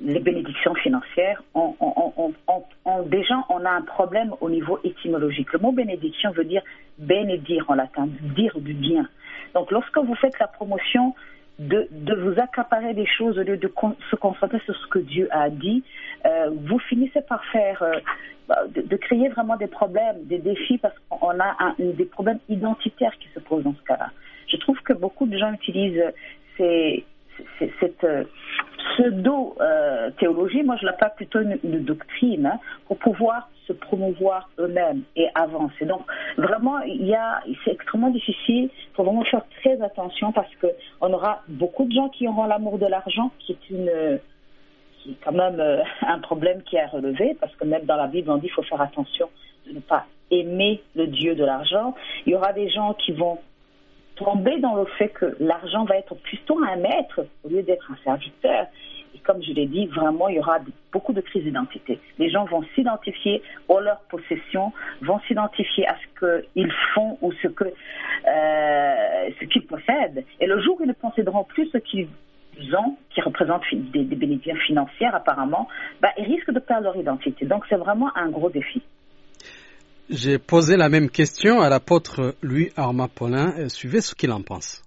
les 0.00 0.20
bénédictions 0.20 0.74
financières, 0.74 1.42
on, 1.54 1.74
déjà 3.06 3.34
on 3.48 3.64
a 3.64 3.70
un 3.70 3.82
problème 3.82 4.34
au 4.40 4.50
niveau 4.50 4.78
étymologique. 4.84 5.52
Le 5.52 5.58
mot 5.58 5.72
bénédiction 5.72 6.30
veut 6.32 6.44
dire 6.44 6.62
bénédire 6.98 7.64
en 7.68 7.74
latin, 7.74 8.08
dire 8.36 8.58
du 8.60 8.74
bien. 8.74 9.08
Donc 9.54 9.70
lorsque 9.70 9.98
vous 9.98 10.14
faites 10.16 10.38
la 10.38 10.46
promotion 10.46 11.14
de, 11.58 11.88
de 11.90 12.14
vous 12.14 12.40
accaparer 12.40 12.94
des 12.94 13.06
choses 13.06 13.38
au 13.38 13.42
lieu 13.42 13.56
de 13.56 13.70
se 14.10 14.16
concentrer 14.16 14.60
sur 14.64 14.76
ce 14.76 14.86
que 14.86 14.98
Dieu 14.98 15.28
a 15.32 15.50
dit, 15.50 15.82
euh, 16.24 16.50
vous 16.52 16.78
finissez 16.78 17.20
par 17.22 17.44
faire, 17.46 17.82
euh, 17.82 17.92
bah, 18.48 18.62
de, 18.74 18.82
de, 18.82 18.96
créer 18.96 19.28
vraiment 19.28 19.56
des 19.56 19.66
problèmes, 19.66 20.24
des 20.24 20.38
défis, 20.38 20.78
parce 20.78 20.94
qu'on 21.08 21.40
a 21.40 21.56
un, 21.58 21.74
des 21.78 22.04
problèmes 22.04 22.38
identitaires 22.48 23.16
qui 23.18 23.28
se 23.34 23.40
posent 23.40 23.64
dans 23.64 23.74
ce 23.74 23.82
cas-là. 23.82 24.10
Je 24.46 24.56
trouve 24.58 24.80
que 24.82 24.92
beaucoup 24.92 25.26
de 25.26 25.36
gens 25.36 25.52
utilisent 25.52 26.12
ces, 26.56 27.04
cette 27.80 28.04
euh, 28.04 28.24
pseudo-théologie, 28.96 30.62
moi 30.62 30.76
je 30.80 30.86
l'appelle 30.86 31.12
plutôt 31.16 31.40
une, 31.40 31.58
une 31.64 31.84
doctrine, 31.84 32.46
hein, 32.46 32.58
pour 32.86 32.98
pouvoir 32.98 33.48
se 33.68 33.72
promouvoir 33.74 34.50
eux-mêmes 34.58 35.02
et 35.14 35.28
avancer. 35.34 35.84
Donc 35.84 36.02
vraiment, 36.36 36.80
il 36.80 37.06
y 37.06 37.14
a, 37.14 37.42
c'est 37.64 37.72
extrêmement 37.72 38.10
difficile. 38.10 38.70
Il 38.72 38.94
faut 38.94 39.04
vraiment 39.04 39.24
faire 39.24 39.44
très 39.60 39.80
attention 39.82 40.32
parce 40.32 40.52
que 40.56 40.66
on 41.00 41.12
aura 41.12 41.42
beaucoup 41.48 41.84
de 41.84 41.92
gens 41.92 42.08
qui 42.08 42.26
auront 42.26 42.46
l'amour 42.46 42.78
de 42.78 42.86
l'argent, 42.86 43.30
qui 43.38 43.52
est 43.52 43.70
une 43.70 44.18
qui 45.02 45.12
est 45.12 45.24
quand 45.24 45.32
même 45.32 45.60
euh, 45.60 45.82
un 46.02 46.18
problème 46.18 46.62
qui 46.62 46.76
est 46.76 46.80
à 46.80 46.88
relever, 46.88 47.36
parce 47.40 47.54
que 47.54 47.64
même 47.64 47.84
dans 47.84 47.96
la 47.96 48.06
Bible, 48.08 48.30
on 48.30 48.36
dit 48.36 48.42
qu'il 48.46 48.52
faut 48.52 48.62
faire 48.62 48.80
attention 48.80 49.28
de 49.66 49.74
ne 49.74 49.80
pas 49.80 50.06
aimer 50.30 50.82
le 50.96 51.06
Dieu 51.06 51.34
de 51.34 51.44
l'argent. 51.44 51.94
Il 52.26 52.32
y 52.32 52.34
aura 52.34 52.52
des 52.52 52.68
gens 52.70 52.94
qui 52.94 53.12
vont 53.12 53.38
tomber 54.16 54.58
dans 54.58 54.74
le 54.74 54.84
fait 54.98 55.08
que 55.08 55.36
l'argent 55.38 55.84
va 55.84 55.96
être 55.96 56.14
plutôt 56.16 56.58
un 56.62 56.76
maître 56.76 57.24
au 57.44 57.48
lieu 57.48 57.62
d'être 57.62 57.90
un 57.90 57.96
serviteur. 58.04 58.66
Et 59.14 59.18
comme 59.20 59.42
je 59.42 59.52
l'ai 59.52 59.66
dit, 59.66 59.86
vraiment, 59.86 60.28
il 60.28 60.36
y 60.36 60.38
aura 60.38 60.58
beaucoup 60.92 61.12
de 61.12 61.20
crises 61.20 61.44
d'identité. 61.44 61.98
Les 62.18 62.30
gens 62.30 62.44
vont 62.46 62.62
s'identifier 62.74 63.42
à 63.68 63.80
leur 63.80 64.00
possession, 64.10 64.72
vont 65.02 65.20
s'identifier 65.26 65.86
à 65.86 65.96
ce 65.96 66.42
qu'ils 66.54 66.72
font 66.94 67.18
ou 67.20 67.32
ce 67.42 67.48
euh, 67.48 69.46
qu'ils 69.50 69.66
possèdent. 69.66 70.24
Et 70.40 70.46
le 70.46 70.60
jour 70.62 70.76
où 70.80 70.84
ils 70.84 70.88
ne 70.88 70.92
posséderont 70.92 71.44
plus 71.44 71.68
ce 71.72 71.78
qu'ils 71.78 72.08
ont, 72.74 72.96
qui 73.10 73.20
représentent 73.20 73.62
des, 73.72 74.04
des 74.04 74.16
bénéfices 74.16 74.58
financiers 74.66 75.06
apparemment, 75.12 75.68
bah, 76.00 76.08
ils 76.18 76.24
risquent 76.24 76.52
de 76.52 76.60
perdre 76.60 76.84
leur 76.84 76.96
identité. 76.96 77.44
Donc 77.46 77.64
c'est 77.68 77.76
vraiment 77.76 78.10
un 78.16 78.28
gros 78.30 78.50
défi. 78.50 78.82
J'ai 80.10 80.38
posé 80.38 80.76
la 80.76 80.88
même 80.88 81.10
question 81.10 81.60
à 81.60 81.68
l'apôtre 81.68 82.34
Louis 82.42 82.70
Armand 82.76 83.08
Paulin. 83.08 83.68
Suivez 83.68 84.00
ce 84.00 84.14
qu'il 84.14 84.32
en 84.32 84.40
pense. 84.40 84.82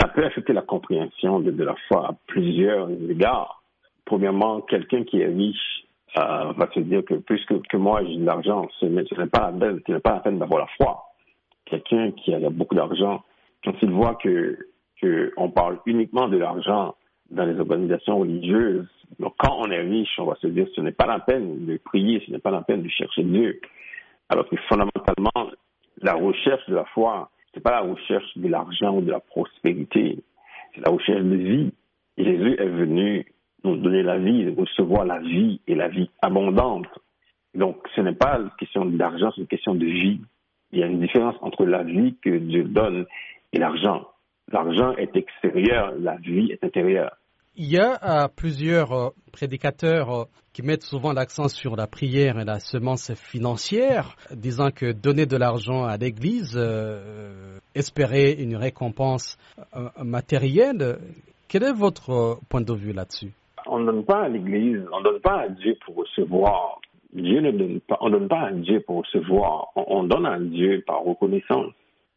Ça 0.00 0.08
peut 0.08 0.24
affecter 0.24 0.52
la 0.52 0.62
compréhension 0.62 1.40
de, 1.40 1.62
la 1.62 1.74
foi 1.88 2.08
à 2.08 2.14
plusieurs 2.26 2.88
égards. 3.10 3.62
Premièrement, 4.06 4.62
quelqu'un 4.62 5.04
qui 5.04 5.20
est 5.20 5.26
riche 5.26 5.84
euh, 6.16 6.52
va 6.56 6.68
se 6.72 6.80
dire 6.80 7.04
que 7.04 7.14
puisque 7.14 7.60
que 7.68 7.76
moi 7.76 8.02
j'ai 8.04 8.16
de 8.16 8.24
l'argent, 8.24 8.66
ce 8.80 8.86
n'est 8.86 9.04
pas, 9.26 9.52
pas 9.52 10.12
la 10.12 10.20
peine 10.20 10.38
d'avoir 10.38 10.60
la 10.60 10.66
foi. 10.78 11.04
Quelqu'un 11.66 12.12
qui 12.12 12.34
a 12.34 12.38
beaucoup 12.50 12.74
d'argent, 12.74 13.22
quand 13.62 13.74
il 13.82 13.90
voit 13.90 14.14
que, 14.14 14.58
que 15.00 15.32
on 15.36 15.50
parle 15.50 15.78
uniquement 15.86 16.28
de 16.28 16.38
l'argent 16.38 16.94
dans 17.30 17.44
les 17.44 17.60
organisations 17.60 18.18
religieuses, 18.18 18.88
donc 19.18 19.34
quand 19.38 19.56
on 19.58 19.70
est 19.70 19.82
riche, 19.82 20.18
on 20.18 20.24
va 20.24 20.36
se 20.36 20.46
dire 20.46 20.64
que 20.64 20.72
ce 20.76 20.80
n'est 20.80 20.92
pas 20.92 21.06
la 21.06 21.20
peine 21.20 21.66
de 21.66 21.76
prier, 21.76 22.22
ce 22.26 22.32
n'est 22.32 22.38
pas 22.38 22.50
la 22.50 22.62
peine 22.62 22.82
de 22.82 22.88
chercher 22.88 23.22
Dieu. 23.22 23.60
Alors 24.30 24.48
que 24.48 24.56
fondamentalement, 24.68 25.52
la 25.98 26.14
recherche 26.14 26.66
de 26.68 26.74
la 26.74 26.86
foi, 26.86 27.30
c'est 27.60 27.64
pas 27.64 27.82
la 27.82 27.92
recherche 27.92 28.38
de 28.38 28.48
l'argent 28.48 28.96
ou 28.96 29.02
de 29.02 29.10
la 29.10 29.20
prospérité, 29.20 30.18
c'est 30.74 30.80
la 30.80 30.90
recherche 30.90 31.22
de 31.22 31.36
vie. 31.36 31.72
Jésus 32.16 32.56
est 32.58 32.68
venu 32.68 33.26
nous 33.64 33.76
donner 33.76 34.02
la 34.02 34.16
vie, 34.18 34.48
recevoir 34.56 35.04
la 35.04 35.18
vie 35.18 35.60
et 35.66 35.74
la 35.74 35.88
vie 35.88 36.08
abondante. 36.22 36.86
Donc, 37.54 37.76
ce 37.94 38.00
n'est 38.00 38.14
pas 38.14 38.38
une 38.38 38.50
question 38.58 38.86
d'argent, 38.86 39.30
c'est 39.34 39.42
une 39.42 39.46
question 39.46 39.74
de 39.74 39.84
vie. 39.84 40.20
Il 40.72 40.78
y 40.78 40.82
a 40.82 40.86
une 40.86 41.00
différence 41.00 41.36
entre 41.42 41.66
la 41.66 41.82
vie 41.82 42.16
que 42.22 42.30
Dieu 42.30 42.64
donne 42.64 43.04
et 43.52 43.58
l'argent. 43.58 44.08
L'argent 44.50 44.92
est 44.96 45.14
extérieur, 45.14 45.92
la 45.98 46.16
vie 46.16 46.52
est 46.52 46.64
intérieure. 46.64 47.14
Il 47.62 47.70
y 47.70 47.78
a 47.78 48.28
plusieurs 48.34 49.12
prédicateurs 49.32 50.28
qui 50.54 50.62
mettent 50.62 50.82
souvent 50.82 51.12
l'accent 51.12 51.48
sur 51.48 51.76
la 51.76 51.86
prière 51.86 52.38
et 52.40 52.44
la 52.46 52.58
semence 52.58 53.12
financière, 53.12 54.16
disant 54.34 54.70
que 54.70 54.92
donner 54.92 55.26
de 55.26 55.36
l'argent 55.36 55.84
à 55.84 55.98
l'Église, 55.98 56.56
euh, 56.56 57.58
espérer 57.74 58.32
une 58.32 58.56
récompense 58.56 59.36
euh, 59.76 59.90
matérielle. 60.02 60.96
Quel 61.50 61.64
est 61.64 61.74
votre 61.74 62.38
point 62.48 62.62
de 62.62 62.72
vue 62.72 62.94
là-dessus? 62.94 63.30
On 63.66 63.80
ne 63.80 63.92
donne 63.92 64.04
pas 64.06 64.22
à 64.22 64.28
l'Église, 64.30 64.80
on 64.90 65.00
ne 65.00 65.04
donne 65.04 65.20
pas 65.20 65.40
à 65.42 65.48
Dieu 65.50 65.76
pour 65.84 65.96
recevoir. 65.96 66.80
Dieu 67.12 67.42
ne 67.42 67.50
donne 67.50 67.80
pas, 67.80 67.98
on 68.00 68.08
ne 68.08 68.20
donne 68.20 68.28
pas 68.28 68.46
à 68.46 68.52
Dieu 68.52 68.80
pour 68.86 69.00
recevoir, 69.00 69.66
on, 69.76 69.84
on 69.86 70.04
donne 70.04 70.24
à 70.24 70.38
Dieu 70.38 70.82
par 70.86 71.02
reconnaissance. 71.04 71.74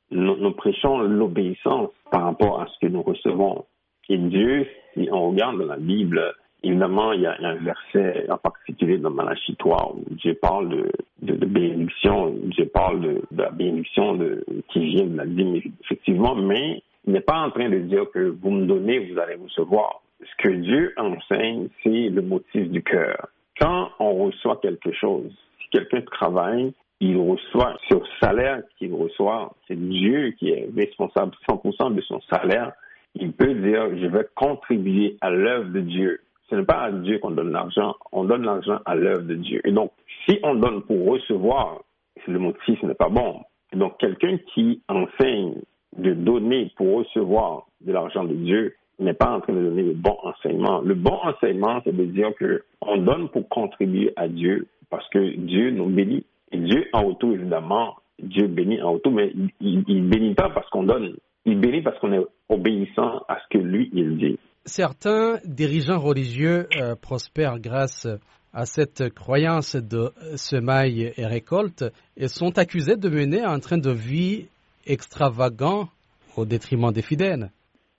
Nous 0.10 0.52
prêchons 0.54 1.00
l'obéissance 1.00 1.90
par 2.12 2.24
rapport 2.24 2.62
à 2.62 2.68
ce 2.68 2.88
que 2.88 2.90
nous 2.90 3.02
recevons. 3.02 3.66
Et 4.10 4.18
Dieu, 4.18 4.68
si 4.94 5.08
on 5.12 5.30
regarde 5.30 5.60
dans 5.60 5.66
la 5.66 5.78
Bible, 5.78 6.34
évidemment, 6.64 7.14
il 7.14 7.22
y 7.22 7.26
a, 7.26 7.36
un 7.40 7.56
verset 7.56 8.26
en 8.30 8.38
particulier 8.38 8.98
dans 8.98 9.12
Malachie 9.12 9.56
3 9.56 9.96
où 9.96 10.04
Dieu 10.16 10.34
parle 10.42 10.70
de, 10.70 10.92
de, 11.22 11.36
de 11.36 11.46
bénédiction, 11.46 12.34
Dieu 12.46 12.66
parle 12.66 13.02
de, 13.02 13.22
la 13.36 13.52
bénédiction 13.52 14.16
de, 14.16 14.46
qui 14.70 14.80
vient 14.80 15.06
de 15.06 15.18
la 15.18 15.26
dîme, 15.26 15.62
effectivement, 15.84 16.36
mais 16.36 16.82
il 17.06 17.14
n'est 17.14 17.22
pas 17.22 17.40
en 17.40 17.52
train 17.52 17.70
de 17.70 17.80
dire 17.80 18.06
que 18.14 18.36
vous 18.42 18.52
me 18.52 18.66
donnez, 18.66 19.00
vous 19.00 19.20
allez 19.20 19.36
recevoir. 19.36 20.02
Ce 20.22 20.44
que 20.44 20.54
Dieu 20.54 20.94
enseigne, 20.98 21.68
c'est 21.84 22.10
le 22.10 22.22
motif 22.22 22.70
du 22.70 22.82
cœur. 22.82 23.28
Quand 23.60 23.90
on 24.00 24.26
reçoit 24.26 24.58
quelque 24.62 24.92
chose, 24.94 25.32
si 25.62 25.70
quelqu'un 25.70 26.02
travaille, 26.02 26.74
il 27.02 27.18
reçoit 27.18 27.78
ce 27.90 27.96
salaire 28.22 28.62
qu'il 28.78 28.94
reçoit, 28.94 29.54
c'est 29.68 29.76
Dieu 29.76 30.32
qui 30.40 30.50
est 30.50 30.70
responsable 30.76 31.34
100% 31.50 31.94
de 31.94 32.02
son 32.02 32.22
salaire 32.30 32.72
il 33.16 33.32
peut 33.34 33.54
dire, 33.54 33.96
je 33.98 34.08
vais 34.08 34.28
contribuer 34.36 35.18
à 35.22 35.30
l'œuvre 35.30 35.72
de 35.72 35.82
Dieu. 35.82 36.22
Ce 36.50 36.56
n'est 36.56 36.66
pas 36.66 36.82
à 36.84 36.92
Dieu 36.92 37.20
qu'on 37.20 37.32
donne 37.32 37.52
l'argent, 37.52 37.96
on 38.12 38.26
donne 38.26 38.44
l'argent 38.44 38.80
à 38.86 38.96
l'œuvre 38.96 39.24
de 39.24 39.36
Dieu. 39.36 39.62
Et 39.66 39.72
donc, 39.72 39.92
si 40.28 40.40
on 40.44 40.56
donne 40.56 40.82
pour 40.84 41.06
recevoir, 41.06 41.82
le 42.28 42.40
motif 42.40 42.82
n'est 42.84 42.94
pas 42.94 43.10
bon. 43.10 43.42
Donc, 43.74 43.98
quelqu'un 43.98 44.38
qui 44.54 44.82
enseigne 44.88 45.56
de 45.98 46.14
donner 46.14 46.72
pour 46.76 46.98
recevoir 46.98 47.68
de 47.82 47.92
l'argent 47.92 48.24
de 48.24 48.34
Dieu 48.34 48.76
n'est 49.00 49.14
pas 49.14 49.32
en 49.32 49.42
train 49.42 49.54
de 49.54 49.62
donner 49.62 49.84
le 49.84 49.94
bon 49.94 50.18
enseignement. 50.24 50.82
Le 50.82 50.96
bon 50.96 51.18
enseignement, 51.24 51.82
c'est 51.84 51.96
de 51.96 52.06
dire 52.06 52.34
que 52.36 52.64
on 52.82 52.98
donne 52.98 53.30
pour 53.30 53.48
contribuer 53.50 54.14
à 54.16 54.28
Dieu 54.28 54.68
parce 54.90 55.08
que 55.10 55.36
Dieu 55.38 55.72
nous 55.72 55.88
bénit. 55.88 56.26
Et 56.52 56.58
Dieu 56.58 56.86
en 56.94 57.08
retour, 57.08 57.34
évidemment, 57.34 57.96
Dieu 58.20 58.48
bénit 58.48 58.82
en 58.82 58.94
retour, 58.94 59.12
mais 59.12 59.34
il, 59.60 59.84
il 59.88 60.08
bénit 60.08 60.36
pas 60.36 60.50
parce 60.50 60.70
qu'on 60.70 60.84
donne. 60.84 61.16
Il 61.46 61.60
bénit 61.60 61.82
parce 61.82 61.98
qu'on 62.00 62.14
est 62.14 62.26
obéissant 62.54 63.24
à 63.28 63.38
ce 63.40 63.58
que 63.58 63.64
lui, 63.64 63.90
il 63.94 64.18
dit. 64.18 64.40
Certains 64.66 65.40
dirigeants 65.46 66.00
religieux 66.00 66.68
euh, 66.80 66.96
prospèrent 66.96 67.60
grâce 67.60 68.08
à 68.54 68.66
cette 68.66 69.10
croyance 69.14 69.76
de 69.76 70.12
semaille 70.38 71.12
et 71.18 71.26
récolte 71.26 71.84
et 72.16 72.28
sont 72.28 72.58
accusés 72.58 72.96
de 72.96 73.10
mener 73.10 73.42
un 73.42 73.60
train 73.60 73.80
de 73.80 73.92
vie 73.92 74.48
extravagant 74.86 75.90
au 76.38 76.46
détriment 76.46 76.92
des 76.92 77.02
fidèles. 77.02 77.50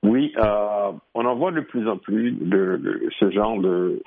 Oui, 0.04 0.32
euh, 0.38 0.92
on 1.14 1.24
en 1.24 1.34
voit 1.36 1.50
de 1.52 1.60
plus 1.60 1.88
en 1.88 1.96
plus 1.96 2.32
de, 2.32 2.76
de, 2.76 3.08
ce 3.18 3.30
genre 3.30 3.58
de 3.60 4.00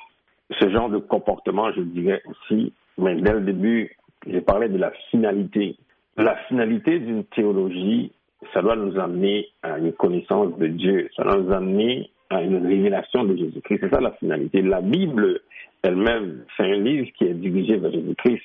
ce 0.60 0.70
genre 0.70 0.90
de 0.90 1.00
comportement, 1.00 1.72
je 1.74 1.82
dirais 1.82 2.22
aussi. 2.28 2.72
Mais 2.98 3.16
dès 3.20 3.34
le 3.34 3.42
début, 3.42 3.96
j'ai 4.26 4.42
parlé 4.42 4.70
de 4.70 4.78
la 4.78 4.92
finalité. 5.12 5.76
La 6.16 6.36
finalité 6.48 7.00
d'une 7.00 7.26
théologie, 7.26 8.12
ça 8.54 8.62
doit 8.62 8.76
nous 8.76 9.00
amener 9.00 9.48
à 9.64 9.78
une 9.78 9.94
connaissance 9.94 10.58
de 10.58 10.68
Dieu, 10.68 11.10
ça 11.16 11.24
doit 11.24 11.38
nous 11.38 11.52
amener 11.52 12.10
à 12.30 12.42
une 12.42 12.66
révélation 12.66 13.24
de 13.24 13.36
Jésus-Christ. 13.36 13.80
C'est 13.82 13.94
ça 13.94 14.02
la 14.02 14.12
finalité. 14.14 14.62
La 14.62 14.82
Bible 14.82 15.42
elle-même, 15.84 16.44
c'est 16.56 16.64
un 16.64 16.76
livre 16.76 17.08
qui 17.18 17.26
est 17.26 17.34
dirigé 17.34 17.78
vers 17.78 17.92
Jésus-Christ. 17.92 18.44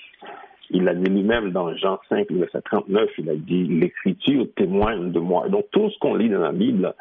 Il 0.70 0.88
a 0.88 0.94
dit 0.94 1.10
lui-même 1.10 1.50
dans 1.50 1.74
Jean 1.76 1.98
5, 2.08 2.30
verset 2.30 2.62
39, 2.62 3.10
il 3.18 3.28
a 3.28 3.34
dit 3.34 3.64
l'écriture 3.64 4.46
témoigne 4.56 5.12
de 5.12 5.18
moi. 5.18 5.48
donc 5.48 5.66
tout 5.70 5.90
ce 5.90 5.98
qu'on 5.98 6.14
lit 6.14 6.30
dans 6.30 6.40
la 6.40 6.52
Bible, 6.52 6.94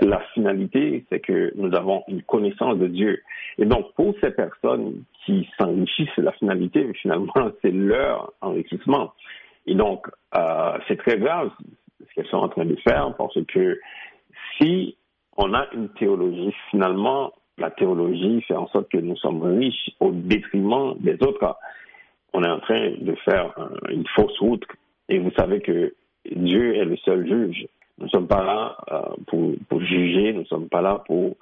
la 0.00 0.20
finalité, 0.34 1.04
c'est 1.10 1.20
que 1.20 1.52
nous 1.56 1.74
avons 1.74 2.04
une 2.08 2.22
connaissance 2.22 2.78
de 2.78 2.86
Dieu. 2.86 3.20
Et 3.58 3.64
donc 3.64 3.92
pour 3.94 4.14
ces 4.20 4.30
personnes 4.30 5.02
qui 5.24 5.48
s'enrichissent, 5.58 6.16
la 6.18 6.32
finalité, 6.32 6.92
finalement, 7.00 7.32
c'est 7.62 7.72
leur 7.72 8.32
enrichissement. 8.42 9.12
Et 9.66 9.74
donc, 9.74 10.06
euh, 10.36 10.78
c'est 10.86 10.96
très 10.98 11.18
grave 11.18 11.50
ce 12.00 12.14
qu'elles 12.14 12.26
sont 12.28 12.38
en 12.38 12.48
train 12.48 12.64
de 12.64 12.76
faire 12.76 13.14
parce 13.16 13.38
que 13.46 13.80
si 14.58 14.96
on 15.36 15.52
a 15.54 15.66
une 15.72 15.88
théologie, 15.90 16.54
finalement, 16.70 17.32
la 17.58 17.70
théologie 17.70 18.42
fait 18.42 18.54
en 18.56 18.68
sorte 18.68 18.90
que 18.90 18.98
nous 18.98 19.16
sommes 19.16 19.42
riches 19.42 19.90
au 20.00 20.10
détriment 20.12 20.94
des 20.98 21.14
autres. 21.22 21.56
On 22.32 22.42
est 22.42 22.50
en 22.50 22.60
train 22.60 22.90
de 22.90 23.14
faire 23.24 23.54
une 23.90 24.06
fausse 24.14 24.38
route 24.40 24.64
et 25.08 25.18
vous 25.18 25.30
savez 25.38 25.60
que 25.60 25.94
Dieu 26.34 26.76
est 26.76 26.84
le 26.84 26.96
seul 26.98 27.26
juge. 27.26 27.66
Nous 27.98 28.06
ne 28.06 28.10
sommes 28.10 28.26
pas 28.26 28.44
là 28.44 28.76
euh, 28.92 29.14
pour, 29.26 29.52
pour, 29.68 29.80
juger, 29.80 30.32
nous 30.32 30.40
ne 30.40 30.46
sommes 30.46 30.68
pas 30.68 30.82
là 30.82 31.02
pour, 31.06 31.36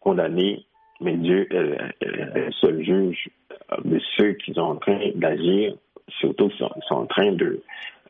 condamner, 0.00 0.66
mais 1.00 1.14
Dieu 1.16 1.46
est, 1.50 2.06
est, 2.06 2.46
le 2.46 2.52
seul 2.52 2.82
juge 2.84 3.28
euh, 3.72 3.76
de 3.84 3.98
ceux 4.16 4.32
qui 4.34 4.52
sont 4.52 4.60
en 4.60 4.76
train 4.76 4.98
d'agir, 5.14 5.74
surtout 6.20 6.48
qui 6.48 6.58
sont, 6.58 6.70
sont, 6.88 6.94
en 6.96 7.06
train 7.06 7.32
de, 7.32 7.62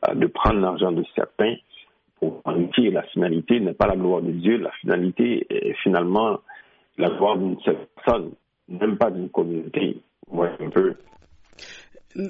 euh, 0.09 0.13
de 0.13 0.27
prendre 0.27 0.59
l'argent 0.59 0.91
de 0.91 1.05
certains 1.15 1.55
pour 2.19 2.41
enrichir. 2.45 2.91
La 2.91 3.03
finalité 3.03 3.59
n'est 3.59 3.73
pas 3.73 3.87
la 3.87 3.95
gloire 3.95 4.21
de 4.21 4.31
Dieu, 4.31 4.57
la 4.57 4.71
finalité 4.81 5.45
est 5.49 5.73
finalement 5.83 6.39
la 6.97 7.09
gloire 7.09 7.37
d'une 7.37 7.59
seule 7.61 7.87
personne, 7.95 8.31
même 8.69 8.97
pas 8.97 9.11
d'une 9.11 9.29
communauté. 9.29 9.97
Ouais, 10.29 10.49
un 10.59 10.69
peu. 10.69 10.95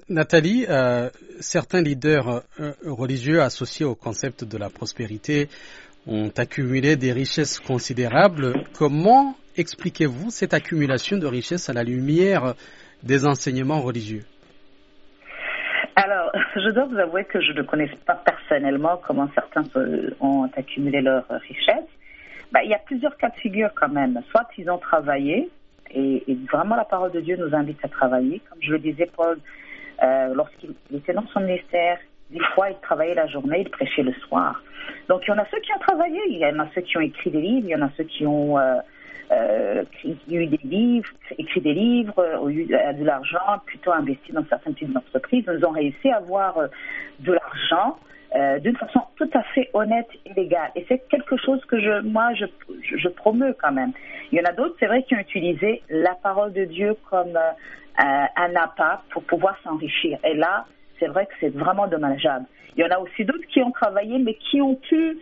Nathalie, 0.09 0.65
euh, 0.67 1.09
certains 1.39 1.81
leaders 1.81 2.41
euh, 2.59 2.73
religieux 2.85 3.41
associés 3.41 3.85
au 3.85 3.93
concept 3.95 4.43
de 4.43 4.57
la 4.57 4.69
prospérité 4.69 5.47
ont 6.07 6.31
accumulé 6.37 6.95
des 6.95 7.11
richesses 7.11 7.59
considérables. 7.59 8.63
Comment 8.73 9.35
expliquez-vous 9.57 10.31
cette 10.31 10.53
accumulation 10.53 11.17
de 11.17 11.27
richesses 11.27 11.69
à 11.69 11.73
la 11.73 11.83
lumière 11.83 12.55
des 13.03 13.25
enseignements 13.25 13.81
religieux? 13.81 14.23
Alors, 15.95 16.31
je 16.55 16.69
dois 16.69 16.85
vous 16.85 16.97
avouer 16.97 17.25
que 17.25 17.41
je 17.41 17.53
ne 17.53 17.61
connais 17.61 17.89
pas 18.05 18.15
personnellement 18.15 18.99
comment 19.05 19.29
certains 19.33 19.63
ont 20.19 20.49
accumulé 20.55 21.01
leurs 21.01 21.27
richesses. 21.27 21.89
Ben, 22.51 22.61
il 22.63 22.69
y 22.69 22.73
a 22.73 22.79
plusieurs 22.79 23.17
cas 23.17 23.29
de 23.29 23.35
figure 23.35 23.69
quand 23.75 23.89
même. 23.89 24.21
Soit 24.29 24.47
ils 24.57 24.69
ont 24.69 24.77
travaillé, 24.77 25.49
et, 25.91 26.23
et, 26.27 26.37
vraiment 26.51 26.75
la 26.75 26.85
parole 26.85 27.11
de 27.11 27.21
Dieu 27.21 27.37
nous 27.37 27.55
invite 27.55 27.83
à 27.83 27.87
travailler. 27.87 28.41
Comme 28.49 28.59
je 28.61 28.71
le 28.71 28.79
disais, 28.79 29.09
Paul, 29.15 29.37
euh, 30.03 30.33
lorsqu'il 30.33 30.73
était 30.93 31.13
dans 31.13 31.27
son 31.27 31.41
ministère, 31.41 31.97
des 32.29 32.39
fois 32.53 32.69
il 32.69 32.77
travaillait 32.81 33.15
la 33.15 33.27
journée, 33.27 33.61
il 33.61 33.69
prêchait 33.69 34.03
le 34.03 34.13
soir. 34.13 34.61
Donc 35.07 35.21
il 35.25 35.29
y 35.29 35.33
en 35.33 35.37
a 35.37 35.45
ceux 35.51 35.59
qui 35.59 35.71
ont 35.73 35.79
travaillé, 35.79 36.19
il 36.27 36.37
y 36.37 36.45
en 36.45 36.59
a 36.59 36.67
ceux 36.73 36.81
qui 36.81 36.97
ont 36.97 37.01
écrit 37.01 37.31
des 37.31 37.41
livres, 37.41 37.67
il 37.67 37.71
y 37.71 37.75
en 37.75 37.81
a 37.81 37.89
ceux 37.97 38.03
qui 38.03 38.25
ont 38.25 38.57
euh, 38.57 38.75
euh, 39.31 39.83
eu 40.29 40.45
des 40.47 40.59
livres, 40.63 41.09
écrit 41.37 41.61
des 41.61 41.73
livres, 41.73 42.39
ont 42.41 42.49
eu 42.49 42.65
de 42.65 43.03
l'argent, 43.03 43.59
plutôt 43.65 43.91
investi 43.91 44.31
dans 44.31 44.45
certaines 44.47 44.73
petites 44.73 44.95
entreprises. 44.95 45.45
Ils 45.47 45.65
ont 45.65 45.71
réussi 45.71 46.09
à 46.09 46.17
avoir 46.17 46.55
de 47.19 47.31
l'argent 47.31 47.97
euh, 48.35 48.59
d'une 48.59 48.75
façon 48.75 48.99
tout 49.15 49.29
à 49.33 49.43
fait 49.53 49.69
honnête 49.73 50.09
et 50.25 50.33
légale. 50.33 50.69
Et 50.75 50.85
c'est 50.89 51.07
quelque 51.07 51.37
chose 51.37 51.63
que 51.65 51.79
je, 51.79 52.01
moi, 52.01 52.33
je, 52.33 52.45
je, 52.81 53.07
promeux 53.07 53.55
quand 53.61 53.71
même. 53.71 53.93
Il 54.31 54.37
y 54.37 54.41
en 54.41 54.43
a 54.43 54.51
d'autres, 54.51 54.75
c'est 54.77 54.87
vrai, 54.87 55.03
qui 55.03 55.15
ont 55.15 55.19
utilisé 55.19 55.81
la 55.89 56.15
parole 56.15 56.51
de 56.51 56.65
Dieu 56.65 56.97
comme 57.09 57.37
euh, 57.37 58.01
un 58.35 58.55
appât 58.57 59.03
pour 59.11 59.23
pouvoir 59.23 59.57
s'enrichir. 59.63 60.17
Et 60.25 60.33
là, 60.33 60.65
c'est 60.99 61.07
vrai 61.07 61.27
que 61.27 61.33
c'est 61.39 61.55
vraiment 61.55 61.87
dommageable. 61.87 62.45
Il 62.75 62.83
y 62.83 62.85
en 62.85 62.89
a 62.89 62.99
aussi 62.99 63.23
d'autres 63.23 63.47
qui 63.47 63.61
ont 63.61 63.71
travaillé, 63.71 64.17
mais 64.17 64.33
qui 64.33 64.59
ont 64.59 64.75
pu, 64.75 65.17